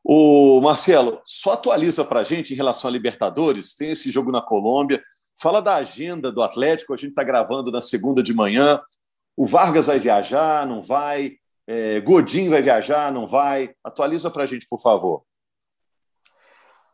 O 0.04 0.60
Marcelo, 0.62 1.22
só 1.26 1.54
atualiza 1.54 2.04
para 2.04 2.22
a 2.22 2.24
gente 2.24 2.54
em 2.54 2.58
relação 2.58 2.90
a 2.90 2.92
Libertadores. 2.92 3.76
Tem 3.76 3.92
esse 3.92 4.10
jogo 4.10 4.32
na 4.32 4.42
Colômbia. 4.42 5.04
Fala 5.40 5.62
da 5.62 5.76
agenda 5.76 6.32
do 6.32 6.42
Atlético. 6.42 6.94
A 6.94 6.98
gente 6.98 7.12
está 7.12 7.24
gravando 7.24 7.72
na 7.72 7.82
segunda 7.82 8.24
de 8.24 8.34
manhã. 8.34 8.82
O 9.38 9.46
Vargas 9.46 9.86
vai 9.86 10.00
viajar, 10.00 10.66
não 10.66 10.82
vai? 10.82 11.34
É, 11.68 12.00
Godin 12.02 12.50
vai 12.50 12.62
viajar, 12.62 13.12
não 13.12 13.28
vai? 13.28 13.74
Atualiza 13.84 14.32
para 14.32 14.44
a 14.44 14.46
gente, 14.46 14.66
por 14.68 14.82
favor. 14.82 15.24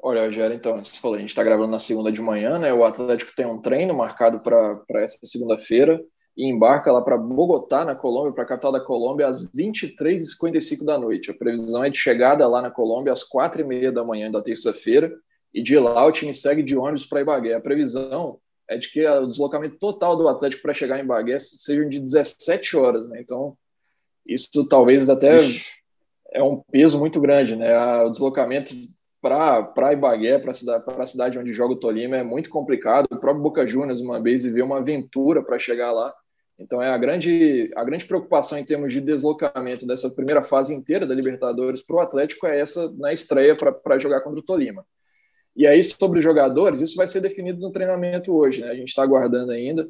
Olha, 0.01 0.23
Rogério, 0.23 0.55
então, 0.55 0.84
você 0.84 0.99
falou, 0.99 1.17
a 1.17 1.19
gente 1.19 1.29
está 1.29 1.43
gravando 1.43 1.71
na 1.71 1.79
segunda 1.79 2.12
de 2.12 2.21
manhã, 2.21 2.60
né? 2.60 2.71
O 2.73 2.84
Atlético 2.84 3.34
tem 3.36 3.45
um 3.45 3.62
treino 3.62 3.93
marcado 3.93 4.39
para 4.39 5.01
essa 5.01 5.17
segunda-feira 5.23 5.99
e 6.38 6.47
embarca 6.47 6.91
lá 6.91 7.01
para 7.01 7.17
Bogotá, 7.17 7.86
na 7.86 7.95
Colômbia, 7.95 8.34
para 8.34 8.43
a 8.43 8.47
capital 8.47 8.71
da 8.71 8.81
Colômbia, 8.81 9.27
às 9.27 9.49
23h55 9.51 10.84
da 10.84 10.97
noite. 10.97 11.31
A 11.31 11.34
previsão 11.34 11.84
é 11.84 11.89
de 11.89 11.97
chegada 11.97 12.45
lá 12.47 12.62
na 12.62 12.69
Colômbia 12.69 13.13
às 13.13 13.23
4h30 13.23 13.91
da 13.91 14.03
manhã 14.03 14.29
da 14.29 14.41
terça-feira, 14.41 15.12
e 15.53 15.63
de 15.63 15.79
lá 15.79 16.05
o 16.05 16.12
time 16.12 16.34
segue 16.34 16.62
de 16.62 16.75
ônibus 16.75 17.05
para 17.05 17.21
Ibagué. 17.21 17.55
A 17.55 17.62
previsão 17.62 18.38
é 18.69 18.77
de 18.77 18.91
que 18.91 19.08
o 19.08 19.27
deslocamento 19.27 19.77
total 19.79 20.17
do 20.17 20.27
Atlético 20.27 20.62
para 20.62 20.73
chegar 20.73 20.99
em 20.99 21.03
Ibagué 21.03 21.39
seja 21.39 21.86
de 21.86 21.99
17 21.99 22.75
horas, 22.75 23.10
né? 23.10 23.21
Então, 23.21 23.58
isso 24.25 24.67
talvez 24.67 25.10
até 25.10 25.38
Ixi. 25.38 25.67
é 26.34 26.43
um 26.43 26.62
peso 26.69 26.99
muito 26.99 27.21
grande, 27.21 27.55
né? 27.55 27.73
O 28.03 28.10
deslocamento 28.10 28.73
para 29.25 29.91
Ibagué, 29.91 30.38
para 30.38 30.51
a 30.51 30.53
cidade, 30.53 30.83
a 30.88 31.05
cidade 31.07 31.39
onde 31.39 31.51
joga 31.51 31.73
o 31.73 31.79
Tolima, 31.79 32.15
é 32.15 32.23
muito 32.23 32.47
complicado. 32.47 33.07
O 33.11 33.19
próprio 33.19 33.41
Boca 33.41 33.65
Juniors, 33.65 33.99
uma 33.99 34.21
vez, 34.21 34.43
viveu 34.43 34.65
uma 34.65 34.77
aventura 34.77 35.41
para 35.41 35.57
chegar 35.57 35.91
lá. 35.91 36.13
Então 36.59 36.81
é 36.81 36.89
a 36.89 36.97
grande, 36.97 37.71
a 37.75 37.83
grande 37.83 38.05
preocupação 38.05 38.59
em 38.59 38.63
termos 38.63 38.93
de 38.93 39.01
deslocamento 39.01 39.88
dessa 39.88 40.11
primeira 40.11 40.43
fase 40.43 40.75
inteira 40.75 41.07
da 41.07 41.15
Libertadores 41.15 41.81
para 41.81 41.95
o 41.95 41.99
Atlético 41.99 42.45
é 42.45 42.59
essa 42.59 42.93
na 42.97 43.11
estreia 43.11 43.55
para 43.55 43.97
jogar 43.97 44.21
contra 44.21 44.39
o 44.39 44.43
Tolima. 44.43 44.85
E 45.55 45.65
aí, 45.65 45.81
sobre 45.81 46.19
os 46.19 46.23
jogadores, 46.23 46.79
isso 46.79 46.95
vai 46.95 47.07
ser 47.07 47.19
definido 47.19 47.59
no 47.59 47.71
treinamento 47.71 48.31
hoje, 48.31 48.61
né? 48.61 48.69
A 48.69 48.75
gente 48.75 48.89
está 48.89 49.01
aguardando 49.01 49.51
ainda 49.51 49.89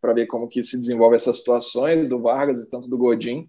para 0.00 0.12
ver 0.12 0.26
como 0.26 0.46
que 0.46 0.62
se 0.62 0.78
desenvolve 0.78 1.16
essas 1.16 1.38
situações 1.38 2.08
do 2.08 2.20
Vargas 2.20 2.62
e 2.62 2.70
tanto 2.70 2.88
do 2.88 2.96
Godin, 2.96 3.48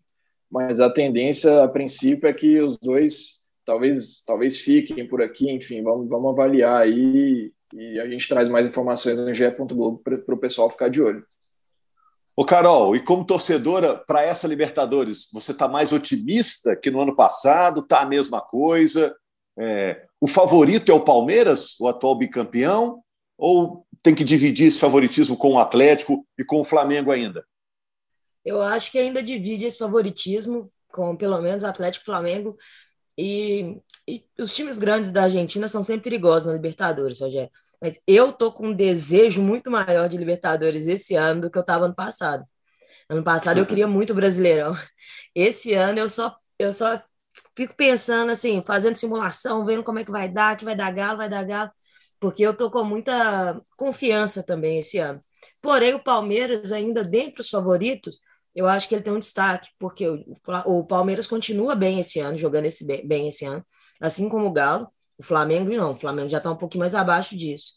mas 0.50 0.80
a 0.80 0.90
tendência, 0.90 1.64
a 1.64 1.68
princípio, 1.68 2.28
é 2.28 2.34
que 2.34 2.60
os 2.60 2.78
dois 2.78 3.47
talvez, 3.68 4.24
talvez 4.26 4.62
fiquem 4.62 5.06
por 5.06 5.22
aqui, 5.22 5.52
enfim, 5.52 5.84
vamos, 5.84 6.08
vamos 6.08 6.32
avaliar 6.32 6.82
aí 6.84 7.52
e 7.74 8.00
a 8.00 8.08
gente 8.08 8.26
traz 8.26 8.48
mais 8.48 8.66
informações 8.66 9.18
no 9.18 9.34
ge.globo 9.34 10.02
para 10.02 10.34
o 10.34 10.40
pessoal 10.40 10.70
ficar 10.70 10.90
de 10.90 11.02
olho. 11.02 11.24
Ô 12.34 12.46
Carol, 12.46 12.96
e 12.96 13.02
como 13.02 13.26
torcedora 13.26 13.96
para 13.96 14.24
essa 14.24 14.48
Libertadores, 14.48 15.28
você 15.34 15.52
está 15.52 15.68
mais 15.68 15.92
otimista 15.92 16.78
que 16.78 16.90
no 16.90 17.02
ano 17.02 17.14
passado? 17.14 17.82
Está 17.82 18.02
a 18.02 18.06
mesma 18.06 18.40
coisa? 18.40 19.14
É, 19.60 20.06
o 20.22 20.28
favorito 20.28 20.90
é 20.90 20.96
o 20.96 21.04
Palmeiras, 21.04 21.78
o 21.80 21.90
atual 21.90 22.16
bicampeão? 22.16 23.02
Ou 23.38 23.86
tem 24.02 24.16
que 24.16 24.24
dividir 24.24 24.68
esse 24.68 24.80
favoritismo 24.80 25.36
com 25.36 25.54
o 25.54 25.60
Atlético 25.60 26.26
e 26.40 26.44
com 26.46 26.62
o 26.62 26.64
Flamengo 26.64 27.12
ainda? 27.12 27.44
Eu 28.46 28.62
acho 28.62 28.92
que 28.92 29.00
ainda 29.00 29.22
divide 29.22 29.66
esse 29.66 29.80
favoritismo 29.80 30.72
com 30.90 31.18
pelo 31.18 31.42
menos 31.42 31.64
Atlético 31.64 32.04
e 32.04 32.06
Flamengo. 32.06 32.58
E, 33.18 33.78
e 34.08 34.24
os 34.40 34.54
times 34.54 34.78
grandes 34.78 35.12
da 35.12 35.24
Argentina 35.24 35.68
são 35.68 35.84
sempre 35.84 36.04
perigosos 36.04 36.48
na 36.48 36.54
Libertadores, 36.54 37.20
Rogério. 37.20 37.52
Mas 37.82 38.02
eu 38.08 38.32
tô 38.32 38.52
com 38.52 38.68
um 38.70 38.74
desejo 38.74 39.42
muito 39.42 39.70
maior 39.72 40.10
de 40.10 40.18
Libertadores 40.18 40.88
esse 40.88 41.16
ano 41.16 41.42
do 41.42 41.52
que 41.52 41.58
eu 41.58 41.62
estava 41.62 41.86
ano 41.86 41.96
passado. 41.96 42.46
Ano 43.10 43.24
passado 43.24 43.60
eu 43.60 43.66
queria 43.68 43.88
muito 43.88 44.14
Brasileirão. 44.14 44.76
Esse 45.36 45.74
ano 45.74 46.00
eu 46.00 46.10
só 46.10 46.38
eu 46.60 46.74
só 46.74 47.02
fico 47.56 47.76
pensando 47.76 48.32
assim, 48.32 48.64
fazendo 48.66 48.96
simulação, 48.96 49.66
vendo 49.66 49.84
como 49.84 50.00
é 50.00 50.06
que 50.06 50.12
vai 50.12 50.30
dar, 50.30 50.58
que 50.58 50.66
vai 50.66 50.76
dar 50.76 50.92
galo, 50.92 51.18
vai 51.18 51.30
dar 51.30 51.44
galo, 51.44 51.72
porque 52.20 52.44
eu 52.44 52.54
tô 52.56 52.72
com 52.72 52.84
muita 52.84 53.62
confiança 53.78 54.44
também 54.44 54.80
esse 54.80 54.98
ano. 54.98 55.24
Porém, 55.62 55.94
o 55.94 56.04
Palmeiras 56.04 56.72
ainda 56.72 57.04
dentre 57.04 57.42
os 57.42 57.50
favoritos, 57.50 58.20
eu 58.58 58.68
acho 58.68 58.90
que 58.90 58.96
ele 58.96 59.04
tem 59.04 59.14
um 59.14 59.20
destaque, 59.20 59.70
porque 59.78 60.10
o, 60.10 60.26
o 60.66 60.84
Palmeiras 60.84 61.28
continua 61.28 61.76
bem 61.76 62.00
esse 62.00 62.20
ano, 62.20 62.40
jogando 62.40 62.66
esse 62.66 62.84
bem, 62.84 63.30
esse 63.30 63.46
ano, 63.46 63.64
assim 64.02 64.28
como 64.28 64.48
o 64.48 64.52
Galo. 64.52 64.90
O 65.16 65.22
Flamengo 65.24 65.70
não, 65.72 65.92
o 65.92 65.96
Flamengo 65.96 66.30
já 66.30 66.40
está 66.40 66.52
um 66.52 66.56
pouquinho 66.56 66.80
mais 66.82 66.96
abaixo 66.96 67.38
disso. 67.38 67.74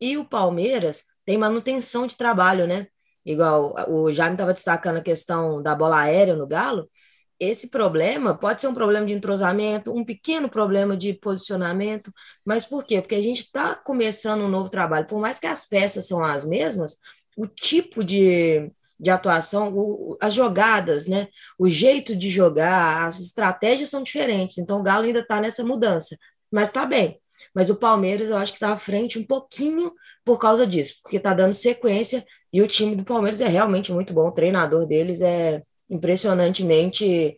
E 0.00 0.18
o 0.18 0.24
Palmeiras 0.24 1.04
tem 1.24 1.38
manutenção 1.38 2.04
de 2.04 2.16
trabalho, 2.16 2.66
né? 2.66 2.88
Igual 3.24 3.74
o 3.88 4.12
Jaime 4.12 4.34
estava 4.34 4.52
destacando 4.52 4.96
a 4.96 5.02
questão 5.02 5.62
da 5.62 5.72
bola 5.74 6.00
aérea 6.00 6.34
no 6.34 6.48
Galo. 6.48 6.90
Esse 7.38 7.68
problema 7.70 8.36
pode 8.36 8.60
ser 8.60 8.66
um 8.66 8.74
problema 8.74 9.06
de 9.06 9.12
entrosamento, 9.12 9.96
um 9.96 10.04
pequeno 10.04 10.48
problema 10.48 10.96
de 10.96 11.14
posicionamento, 11.14 12.12
mas 12.44 12.64
por 12.64 12.84
quê? 12.84 13.00
Porque 13.00 13.14
a 13.14 13.22
gente 13.22 13.40
está 13.40 13.76
começando 13.76 14.42
um 14.42 14.48
novo 14.48 14.68
trabalho. 14.68 15.06
Por 15.06 15.20
mais 15.20 15.38
que 15.38 15.46
as 15.46 15.64
peças 15.64 16.08
são 16.08 16.24
as 16.24 16.44
mesmas, 16.44 16.98
o 17.36 17.46
tipo 17.46 18.02
de, 18.02 18.70
de 18.98 19.10
atuação, 19.10 19.72
o, 19.74 20.16
as 20.20 20.34
jogadas, 20.34 21.06
né? 21.06 21.28
O 21.58 21.68
jeito 21.68 22.14
de 22.14 22.30
jogar, 22.30 23.06
as 23.06 23.20
estratégias 23.20 23.90
são 23.90 24.02
diferentes. 24.02 24.58
Então 24.58 24.80
o 24.80 24.82
Galo 24.82 25.04
ainda 25.04 25.20
está 25.20 25.40
nessa 25.40 25.64
mudança 25.64 26.16
mas 26.54 26.68
está 26.68 26.86
bem. 26.86 27.20
Mas 27.52 27.68
o 27.68 27.74
Palmeiras 27.74 28.30
eu 28.30 28.36
acho 28.36 28.52
que 28.52 28.58
está 28.58 28.72
à 28.72 28.78
frente 28.78 29.18
um 29.18 29.24
pouquinho 29.24 29.92
por 30.24 30.38
causa 30.38 30.64
disso, 30.64 31.00
porque 31.02 31.16
está 31.16 31.34
dando 31.34 31.52
sequência 31.52 32.24
e 32.52 32.62
o 32.62 32.68
time 32.68 32.94
do 32.94 33.04
Palmeiras 33.04 33.40
é 33.40 33.48
realmente 33.48 33.92
muito 33.92 34.14
bom. 34.14 34.28
O 34.28 34.32
treinador 34.32 34.86
deles 34.86 35.20
é 35.20 35.64
impressionantemente 35.90 37.36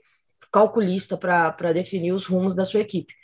calculista 0.53 1.17
para 1.17 1.73
definir 1.73 2.13
os 2.13 2.27
rumos 2.27 2.55
da 2.55 2.67
sua 2.67 2.81
equipe. 2.81 3.15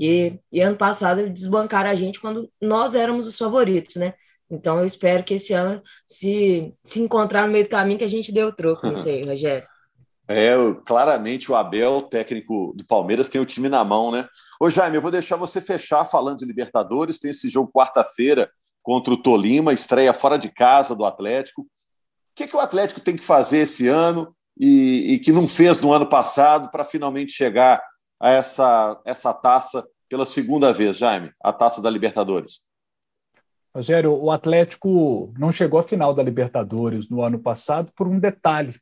E, 0.00 0.38
e 0.50 0.62
ano 0.62 0.76
passado 0.76 1.20
eles 1.20 1.34
desbancaram 1.34 1.90
a 1.90 1.94
gente 1.94 2.18
quando 2.18 2.50
nós 2.60 2.94
éramos 2.94 3.26
os 3.26 3.36
favoritos, 3.36 3.96
né? 3.96 4.14
Então 4.52 4.78
eu 4.78 4.84
espero 4.84 5.24
que 5.24 5.34
esse 5.34 5.54
ano 5.54 5.82
se, 6.06 6.74
se 6.84 7.00
encontrar 7.00 7.46
no 7.46 7.52
meio 7.52 7.64
do 7.64 7.70
caminho 7.70 7.98
que 7.98 8.04
a 8.04 8.10
gente 8.10 8.30
deu 8.30 8.48
o 8.48 8.52
troco 8.52 8.86
nisso 8.86 9.08
aí, 9.08 9.22
Rogério. 9.26 9.66
É, 10.28 10.54
claramente 10.84 11.50
o 11.50 11.54
Abel, 11.54 12.02
técnico 12.02 12.72
do 12.76 12.84
Palmeiras, 12.84 13.28
tem 13.28 13.40
o 13.40 13.46
time 13.46 13.68
na 13.68 13.82
mão, 13.82 14.10
né? 14.10 14.28
Ô 14.60 14.70
Jaime, 14.70 14.96
eu 14.96 15.02
vou 15.02 15.10
deixar 15.10 15.36
você 15.36 15.60
fechar 15.60 16.04
falando 16.04 16.38
de 16.38 16.44
Libertadores. 16.44 17.18
Tem 17.18 17.30
esse 17.30 17.48
jogo 17.48 17.72
quarta-feira 17.72 18.50
contra 18.82 19.12
o 19.12 19.16
Tolima, 19.16 19.72
estreia 19.72 20.12
fora 20.12 20.36
de 20.38 20.50
casa 20.50 20.94
do 20.94 21.04
Atlético. 21.04 21.62
O 21.62 21.66
que, 22.34 22.46
que 22.46 22.56
o 22.56 22.60
Atlético 22.60 23.00
tem 23.00 23.16
que 23.16 23.24
fazer 23.24 23.58
esse 23.58 23.88
ano 23.88 24.34
e, 24.58 25.14
e 25.14 25.18
que 25.18 25.32
não 25.32 25.48
fez 25.48 25.78
no 25.80 25.92
ano 25.92 26.08
passado 26.08 26.70
para 26.70 26.84
finalmente 26.84 27.32
chegar 27.32 27.82
a 28.20 28.30
essa, 28.30 29.00
essa 29.04 29.32
taça 29.32 29.86
pela 30.08 30.24
segunda 30.24 30.72
vez, 30.72 30.98
Jaime, 30.98 31.32
a 31.42 31.52
taça 31.52 31.82
da 31.82 31.90
Libertadores? 31.90 32.60
Rogério, 33.74 34.12
o 34.12 34.30
Atlético 34.30 35.32
não 35.38 35.50
chegou 35.50 35.80
à 35.80 35.82
final 35.82 36.12
da 36.12 36.22
Libertadores 36.22 37.08
no 37.08 37.22
ano 37.22 37.38
passado 37.38 37.90
por 37.96 38.06
um 38.06 38.18
detalhe 38.18 38.74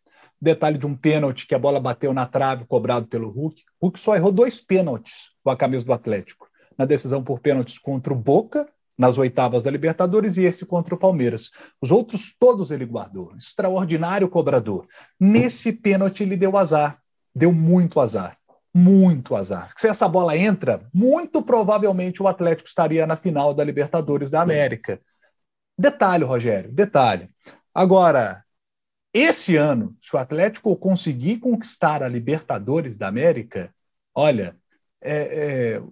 Detalhe 0.42 0.78
de 0.78 0.86
um 0.86 0.96
pênalti 0.96 1.46
que 1.46 1.54
a 1.54 1.58
bola 1.58 1.78
bateu 1.78 2.14
na 2.14 2.24
trave, 2.24 2.64
cobrado 2.64 3.06
pelo 3.06 3.28
Hulk. 3.28 3.62
Hulk 3.80 4.00
só 4.00 4.16
errou 4.16 4.32
dois 4.32 4.58
pênaltis 4.58 5.28
com 5.44 5.50
a 5.50 5.56
camisa 5.56 5.84
do 5.84 5.92
Atlético. 5.92 6.48
Na 6.78 6.86
decisão 6.86 7.22
por 7.22 7.40
pênaltis 7.40 7.78
contra 7.78 8.10
o 8.10 8.16
Boca, 8.16 8.66
nas 8.96 9.18
oitavas 9.18 9.62
da 9.62 9.70
Libertadores, 9.70 10.38
e 10.38 10.44
esse 10.44 10.64
contra 10.64 10.94
o 10.94 10.98
Palmeiras. 10.98 11.50
Os 11.80 11.90
outros 11.90 12.34
todos 12.38 12.70
ele 12.70 12.86
guardou. 12.86 13.34
Extraordinário 13.36 14.30
cobrador. 14.30 14.86
Nesse 15.18 15.74
pênalti 15.74 16.22
ele 16.22 16.38
deu 16.38 16.56
azar. 16.56 16.98
Deu 17.34 17.52
muito 17.52 18.00
azar. 18.00 18.38
Muito 18.72 19.34
azar. 19.34 19.72
Se 19.76 19.88
essa 19.88 20.08
bola 20.08 20.36
entra, 20.36 20.88
muito 20.94 21.42
provavelmente 21.42 22.22
o 22.22 22.28
Atlético 22.28 22.68
estaria 22.68 23.06
na 23.06 23.16
final 23.16 23.52
da 23.52 23.64
Libertadores 23.64 24.30
da 24.30 24.40
América. 24.40 25.00
Detalhe, 25.76 26.24
Rogério, 26.24 26.70
detalhe. 26.70 27.28
Agora, 27.74 28.44
esse 29.12 29.56
ano, 29.56 29.96
se 30.00 30.14
o 30.14 30.18
Atlético 30.18 30.76
conseguir 30.76 31.38
conquistar 31.38 32.02
a 32.02 32.08
Libertadores 32.08 32.96
da 32.96 33.08
América, 33.08 33.74
olha, 34.14 34.56
é, 35.00 35.76
é, 35.76 35.82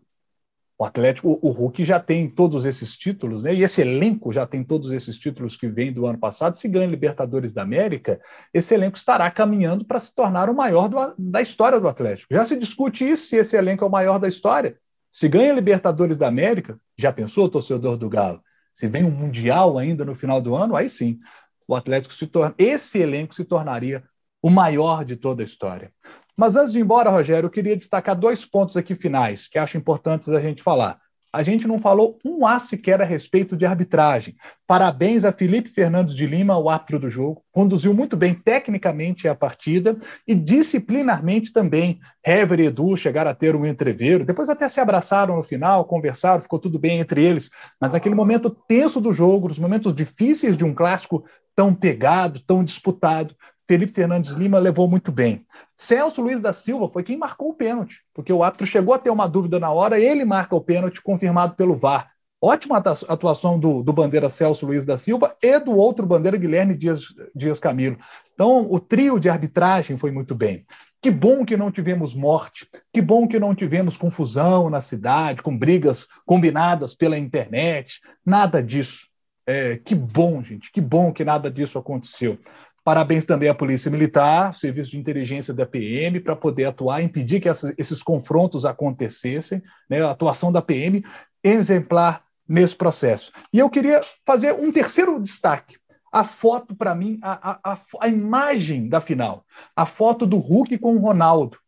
o 0.79 0.85
Atlético, 0.85 1.41
o, 1.43 1.51
Hulk 1.51 1.85
já 1.85 1.99
tem 1.99 2.31
todos 2.31 2.65
esses 2.65 2.97
títulos, 2.97 3.43
né? 3.43 3.53
E 3.53 3.65
esse 3.65 3.81
elenco 3.81 4.33
já 4.33 4.47
tem 4.47 4.63
todos 4.63 4.93
esses 4.93 5.19
títulos 5.19 5.57
que 5.57 5.69
vem 5.69 5.93
do 5.93 6.07
ano 6.07 6.19
passado. 6.19 6.57
Se 6.57 6.69
ganha 6.69 6.87
Libertadores 6.87 7.53
da 7.53 7.63
América, 7.63 8.21
esse 8.55 8.75
elenco 8.75 8.97
estará 8.97 9.29
caminhando 9.29 9.85
para 9.85 9.99
se 9.99 10.15
tornar 10.15 10.49
o 10.49 10.55
maior 10.55 10.89
do, 10.89 11.15
da 11.19 11.43
história 11.43 11.81
do 11.81 11.89
Atlético. 11.89 12.33
Já 12.33 12.45
se 12.45 12.57
discute 12.57 13.09
isso, 13.09 13.27
se 13.27 13.37
esse 13.37 13.57
elenco 13.57 13.85
é 13.85 13.89
o 13.89 13.91
maior 13.91 14.21
da 14.21 14.29
história. 14.29 14.79
Se 15.11 15.29
ganha 15.29 15.53
Libertadores 15.53 16.17
da 16.17 16.29
América, 16.29 16.79
já 16.97 17.13
pensou, 17.13 17.49
torcedor 17.49 17.97
do 17.97 18.09
Galo? 18.09 18.41
Se 18.73 18.87
vem 18.87 19.03
um 19.03 19.11
Mundial 19.11 19.79
ainda 19.79 20.05
no 20.05 20.15
final 20.15 20.41
do 20.41 20.55
ano, 20.55 20.77
aí 20.77 20.89
sim 20.89 21.19
o 21.67 21.75
Atlético 21.75 22.15
se 22.15 22.27
torna, 22.27 22.55
esse 22.57 22.99
elenco 22.99 23.35
se 23.35 23.45
tornaria 23.45 24.03
o 24.41 24.49
maior 24.49 25.05
de 25.05 25.17
toda 25.17 25.43
a 25.43 25.45
história. 25.45 25.93
Mas 26.39 26.55
antes 26.55 26.71
de 26.71 26.79
ir 26.79 26.83
embora, 26.83 27.11
Rogério, 27.11 27.49
eu 27.49 27.51
queria 27.51 27.77
destacar 27.77 28.15
dois 28.15 28.45
pontos 28.45 28.77
aqui 28.77 28.95
finais 28.95 29.49
que 29.49 29.59
acho 29.59 29.77
importantes 29.77 30.29
a 30.29 30.41
gente 30.41 30.63
falar. 30.63 30.97
a 31.33 31.43
gente 31.43 31.67
não 31.67 31.79
falou 31.79 32.17
um 32.25 32.47
A 32.47 32.61
sequer 32.61 33.03
a 33.03 33.05
respeito 33.05 33.57
de 33.57 33.67
arbitragem. 33.67 34.37
Parabéns 34.65 35.25
a 35.25 35.33
Felipe 35.33 35.69
Fernandes 35.69 36.15
de 36.15 36.27
Lima, 36.27 36.57
o 36.57 36.71
árbitro 36.71 37.01
do 37.01 37.11
jogo. 37.11 37.43
Conduziu 37.51 37.93
muito 37.93 38.17
bem 38.17 38.35
tecnicamente 38.35 39.27
a 39.27 39.35
partida 39.35 39.99
e 40.27 40.35
disciplinarmente 40.35 41.53
também. 41.53 41.99
Hever 42.25 42.61
e 42.61 42.67
Edu 42.67 42.97
chegaram 42.97 43.33
a 43.33 43.35
ter 43.35 43.57
um 43.57 43.67
entreveiro. 43.67 44.25
Depois 44.25 44.49
até 44.49 44.69
se 44.69 44.81
abraçaram 44.81 45.37
no 45.37 45.43
final, 45.43 45.85
conversaram, 45.87 46.41
ficou 46.41 46.61
tudo 46.61 46.79
bem 46.79 47.01
entre 47.01 47.21
eles. 47.21 47.51
Mas 47.81 47.91
naquele 47.91 48.15
momento 48.15 48.49
tenso 48.69 49.01
do 49.01 49.13
jogo, 49.13 49.49
nos 49.49 49.59
momentos 49.59 49.93
difíceis 49.93 50.57
de 50.57 50.65
um 50.65 50.73
clássico 50.73 51.25
tão 51.55 51.75
pegado, 51.75 52.39
tão 52.47 52.63
disputado, 52.63 53.35
Felipe 53.69 53.93
Fernandes 53.93 54.31
Lima 54.31 54.59
levou 54.59 54.89
muito 54.89 55.13
bem. 55.13 55.47
Celso 55.77 56.23
Luiz 56.23 56.41
da 56.41 56.55
Silva 56.55 56.89
foi 56.89 57.03
quem 57.03 57.19
marcou 57.19 57.51
o 57.51 57.55
pênalti, 57.55 58.01
porque 58.15 58.33
o 58.33 58.43
árbitro 58.43 58.67
chegou 58.67 58.95
a 58.95 58.99
ter 58.99 59.11
uma 59.11 59.29
dúvida 59.29 59.61
na 59.61 59.71
hora, 59.71 60.01
ele 60.01 60.25
marca 60.25 60.57
o 60.57 60.61
pênalti 60.61 61.03
confirmado 61.03 61.55
pelo 61.55 61.77
VAR. 61.77 62.11
Ótima 62.41 62.79
atuação 62.79 63.59
do, 63.59 63.83
do 63.83 63.93
bandeira 63.93 64.31
Celso 64.31 64.65
Luiz 64.65 64.85
da 64.85 64.97
Silva 64.97 65.37
e 65.43 65.59
do 65.59 65.73
outro 65.73 66.07
bandeira 66.07 66.37
Guilherme 66.37 66.77
Dias, 66.77 67.03
Dias 67.35 67.59
Camilo. 67.59 67.99
Então, 68.33 68.67
o 68.71 68.79
trio 68.79 69.19
de 69.19 69.29
arbitragem 69.29 69.97
foi 69.97 70.13
muito 70.13 70.35
bem. 70.35 70.65
Que 71.03 71.11
bom 71.11 71.45
que 71.45 71.57
não 71.57 71.71
tivemos 71.71 72.15
morte, 72.15 72.69
que 72.93 73.03
bom 73.03 73.29
que 73.29 73.39
não 73.39 73.55
tivemos 73.55 73.97
confusão 73.97 74.71
na 74.71 74.81
cidade, 74.81 75.43
com 75.43 75.57
brigas 75.57 76.09
combinadas 76.25 76.95
pela 76.95 77.19
internet, 77.19 78.01
nada 78.25 78.63
disso. 78.63 79.07
É, 79.47 79.77
que 79.77 79.95
bom, 79.95 80.43
gente, 80.43 80.71
que 80.71 80.81
bom 80.81 81.13
que 81.13 81.25
nada 81.25 81.51
disso 81.51 81.79
aconteceu. 81.79 82.39
Parabéns 82.89 83.27
também 83.27 83.51
à 83.51 83.55
Polícia 83.55 83.91
Militar, 83.91 84.55
Serviço 84.55 84.93
de 84.93 84.99
Inteligência 84.99 85.53
da 85.53 85.67
PM, 85.67 86.21
para 86.21 86.35
poder 86.35 86.65
atuar, 86.65 87.03
impedir 87.03 87.39
que 87.39 87.47
esses 87.77 88.03
confrontos 88.03 88.65
acontecessem, 88.65 89.63
né? 89.91 90.03
a 90.03 90.11
atuação 90.11 90.51
da 90.51 90.63
PM 90.63 91.05
exemplar 91.45 92.25
nesse 92.49 92.75
processo. 92.75 93.31
E 93.53 93.59
eu 93.59 93.69
queria 93.69 94.01
fazer 94.25 94.55
um 94.55 94.73
terceiro 94.73 95.21
destaque. 95.21 95.77
A 96.11 96.25
foto, 96.25 96.75
para 96.75 96.95
mim, 96.95 97.19
a, 97.21 97.61
a, 97.63 97.79
a, 98.01 98.09
imagem 98.09 98.89
da 98.89 99.03
final. 99.03 99.45
A 99.77 99.85
foto 99.85 100.25
do 100.25 100.39
Hulk 100.39 100.79
com 100.79 100.97
o 100.97 100.99
Ronaldo, 100.99 101.59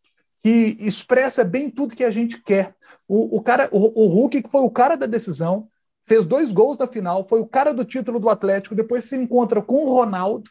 que 0.42 0.74
expressa 0.80 1.44
bem 1.44 1.68
tudo 1.68 1.94
que 1.94 2.04
a 2.04 2.10
gente 2.10 2.42
quer. 2.42 2.74
O, 3.06 3.36
o, 3.36 3.42
cara, 3.42 3.68
o, 3.72 4.04
o 4.04 4.06
Hulk, 4.06 4.42
foi 4.50 4.62
o 4.62 4.70
cara 4.70 4.96
da 4.96 5.04
decisão, 5.04 5.68
fez 6.06 6.24
dois 6.24 6.50
gols 6.50 6.78
na 6.78 6.86
final, 6.86 7.28
foi 7.28 7.40
o 7.40 7.46
cara 7.46 7.74
do 7.74 7.84
título 7.84 8.18
do 8.18 8.30
Atlético, 8.30 8.74
depois 8.74 9.04
se 9.04 9.16
encontra 9.16 9.60
com 9.60 9.84
o 9.84 9.94
Ronaldo, 9.94 10.50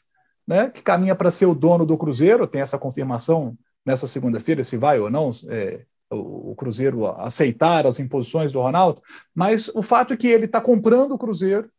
né, 0.50 0.68
que 0.68 0.82
caminha 0.82 1.14
para 1.14 1.30
ser 1.30 1.46
o 1.46 1.54
dono 1.54 1.86
do 1.86 1.96
Cruzeiro, 1.96 2.48
tem 2.48 2.60
essa 2.60 2.80
confirmação 2.80 3.56
nessa 3.86 4.08
segunda-feira, 4.08 4.64
se 4.64 4.78
vai 4.78 5.00
ou 5.00 5.08
não 5.08 5.30
é, 5.48 5.82
o, 6.10 6.52
o, 6.52 6.56
Cruzeiro 6.56 7.06
aceitar 7.06 7.86
as 7.86 8.00
imposições 8.00 8.52
do 8.52 8.60
Ronaldo, 8.60 9.00
mas 9.34 9.70
o 9.76 9.84
fato 9.84 10.12
é 10.12 10.18
que 10.18 10.28
ele 10.28 10.46
está 10.46 10.60
comprando 10.60 11.12
o 11.12 11.20
Cruzeiro, 11.20 11.70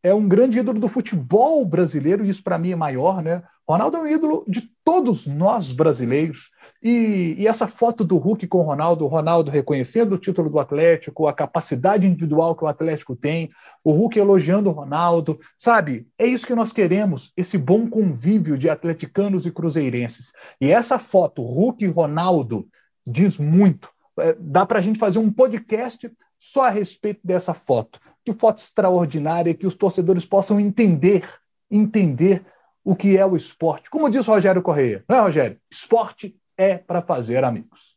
é 0.00 0.14
um 0.14 0.28
grande 0.28 0.60
ídolo 0.60 0.78
do 0.78 0.86
futebol 0.86 1.64
brasileiro, 1.64 2.24
e 2.24 2.30
isso 2.30 2.42
para 2.44 2.56
mim 2.56 2.70
é 2.70 2.76
maior, 2.76 3.20
né? 3.20 3.42
Ronaldo 3.68 3.96
é 3.96 4.00
um 4.00 4.06
ídolo 4.06 4.44
de 4.46 4.70
todos 4.84 5.26
nós 5.26 5.72
brasileiros. 5.72 6.50
E, 6.82 7.34
e, 7.38 7.46
essa 7.46 7.68
foto 7.68 8.04
do 8.04 8.16
Hulk 8.16 8.46
com 8.46 8.58
o 8.58 8.62
Ronaldo, 8.62 9.04
o 9.04 9.08
Ronaldo 9.08 9.50
reconhecendo 9.50 10.14
o 10.14 10.18
título 10.18 10.48
do 10.48 10.58
Atlético, 10.58 11.26
a 11.26 11.32
capacidade 11.32 12.06
individual 12.06 12.56
que 12.56 12.64
o 12.64 12.66
Atlético 12.66 13.14
tem, 13.14 13.50
o 13.84 13.92
Hulk 13.92 14.18
elogiando 14.18 14.70
o 14.70 14.72
Ronaldo, 14.72 15.38
sabe? 15.58 16.06
É 16.18 16.26
isso 16.26 16.46
que 16.46 16.54
nós 16.54 16.72
queremos, 16.72 17.32
esse 17.36 17.58
bom 17.58 17.88
convívio 17.88 18.56
de 18.56 18.70
atleticanos 18.70 19.44
e 19.44 19.50
cruzeirenses. 19.50 20.32
E 20.60 20.72
essa 20.72 20.98
foto, 20.98 21.42
Hulk 21.42 21.84
e 21.84 21.88
Ronaldo, 21.88 22.66
diz 23.06 23.36
muito. 23.36 23.90
É, 24.18 24.34
dá 24.38 24.64
para 24.64 24.78
a 24.78 24.82
gente 24.82 24.98
fazer 24.98 25.18
um 25.18 25.30
podcast 25.30 26.10
só 26.38 26.64
a 26.64 26.70
respeito 26.70 27.20
dessa 27.22 27.52
foto 27.52 28.00
que 28.24 28.32
foto 28.32 28.58
extraordinária, 28.58 29.54
que 29.54 29.66
os 29.66 29.74
torcedores 29.74 30.24
possam 30.24 30.60
entender, 30.60 31.24
entender 31.70 32.44
o 32.84 32.94
que 32.94 33.16
é 33.16 33.24
o 33.24 33.36
esporte. 33.36 33.90
Como 33.90 34.08
diz 34.08 34.26
Rogério 34.26 34.62
Correia, 34.62 35.04
não 35.08 35.16
é, 35.16 35.20
Rogério? 35.20 35.58
Esporte 35.70 36.36
é 36.60 36.76
para 36.76 37.00
fazer 37.00 37.42
amigos. 37.42 37.96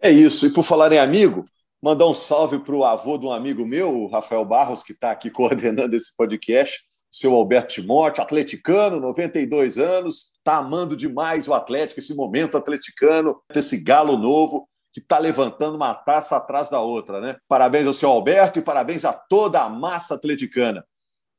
É 0.00 0.10
isso. 0.10 0.46
E 0.46 0.50
por 0.50 0.62
falar 0.62 0.92
em 0.92 0.98
amigo, 0.98 1.44
mandar 1.82 2.06
um 2.06 2.14
salve 2.14 2.60
para 2.60 2.74
o 2.74 2.84
avô 2.84 3.18
de 3.18 3.26
um 3.26 3.32
amigo 3.32 3.66
meu, 3.66 3.92
o 3.92 4.06
Rafael 4.06 4.44
Barros, 4.44 4.84
que 4.84 4.92
está 4.92 5.10
aqui 5.10 5.28
coordenando 5.30 5.96
esse 5.96 6.16
podcast, 6.16 6.78
o 7.12 7.16
seu 7.16 7.34
Alberto 7.34 7.74
Timóteo, 7.74 8.22
atleticano, 8.22 9.00
92 9.00 9.76
anos, 9.78 10.30
está 10.38 10.58
amando 10.58 10.96
demais 10.96 11.48
o 11.48 11.54
Atlético, 11.54 11.98
esse 11.98 12.14
momento 12.14 12.56
atleticano, 12.56 13.42
esse 13.52 13.82
galo 13.82 14.16
novo 14.16 14.68
que 14.92 15.00
está 15.00 15.18
levantando 15.18 15.76
uma 15.76 15.94
taça 15.94 16.36
atrás 16.36 16.68
da 16.68 16.80
outra, 16.80 17.20
né? 17.20 17.36
Parabéns 17.48 17.86
ao 17.86 17.92
senhor 17.92 18.12
Alberto 18.12 18.58
e 18.58 18.62
parabéns 18.62 19.04
a 19.04 19.12
toda 19.12 19.60
a 19.60 19.68
massa 19.68 20.14
atleticana. 20.14 20.84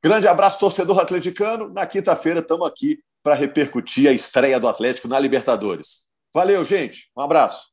Grande 0.02 0.28
abraço, 0.28 0.58
torcedor 0.58 0.98
atleticano. 0.98 1.68
Na 1.70 1.86
quinta-feira 1.86 2.40
estamos 2.40 2.66
aqui 2.66 2.98
para 3.22 3.34
repercutir 3.34 4.08
a 4.08 4.12
estreia 4.12 4.58
do 4.58 4.68
Atlético 4.68 5.08
na 5.08 5.18
Libertadores. 5.18 6.11
Valeu, 6.34 6.64
gente. 6.64 7.10
Um 7.16 7.20
abraço. 7.22 7.68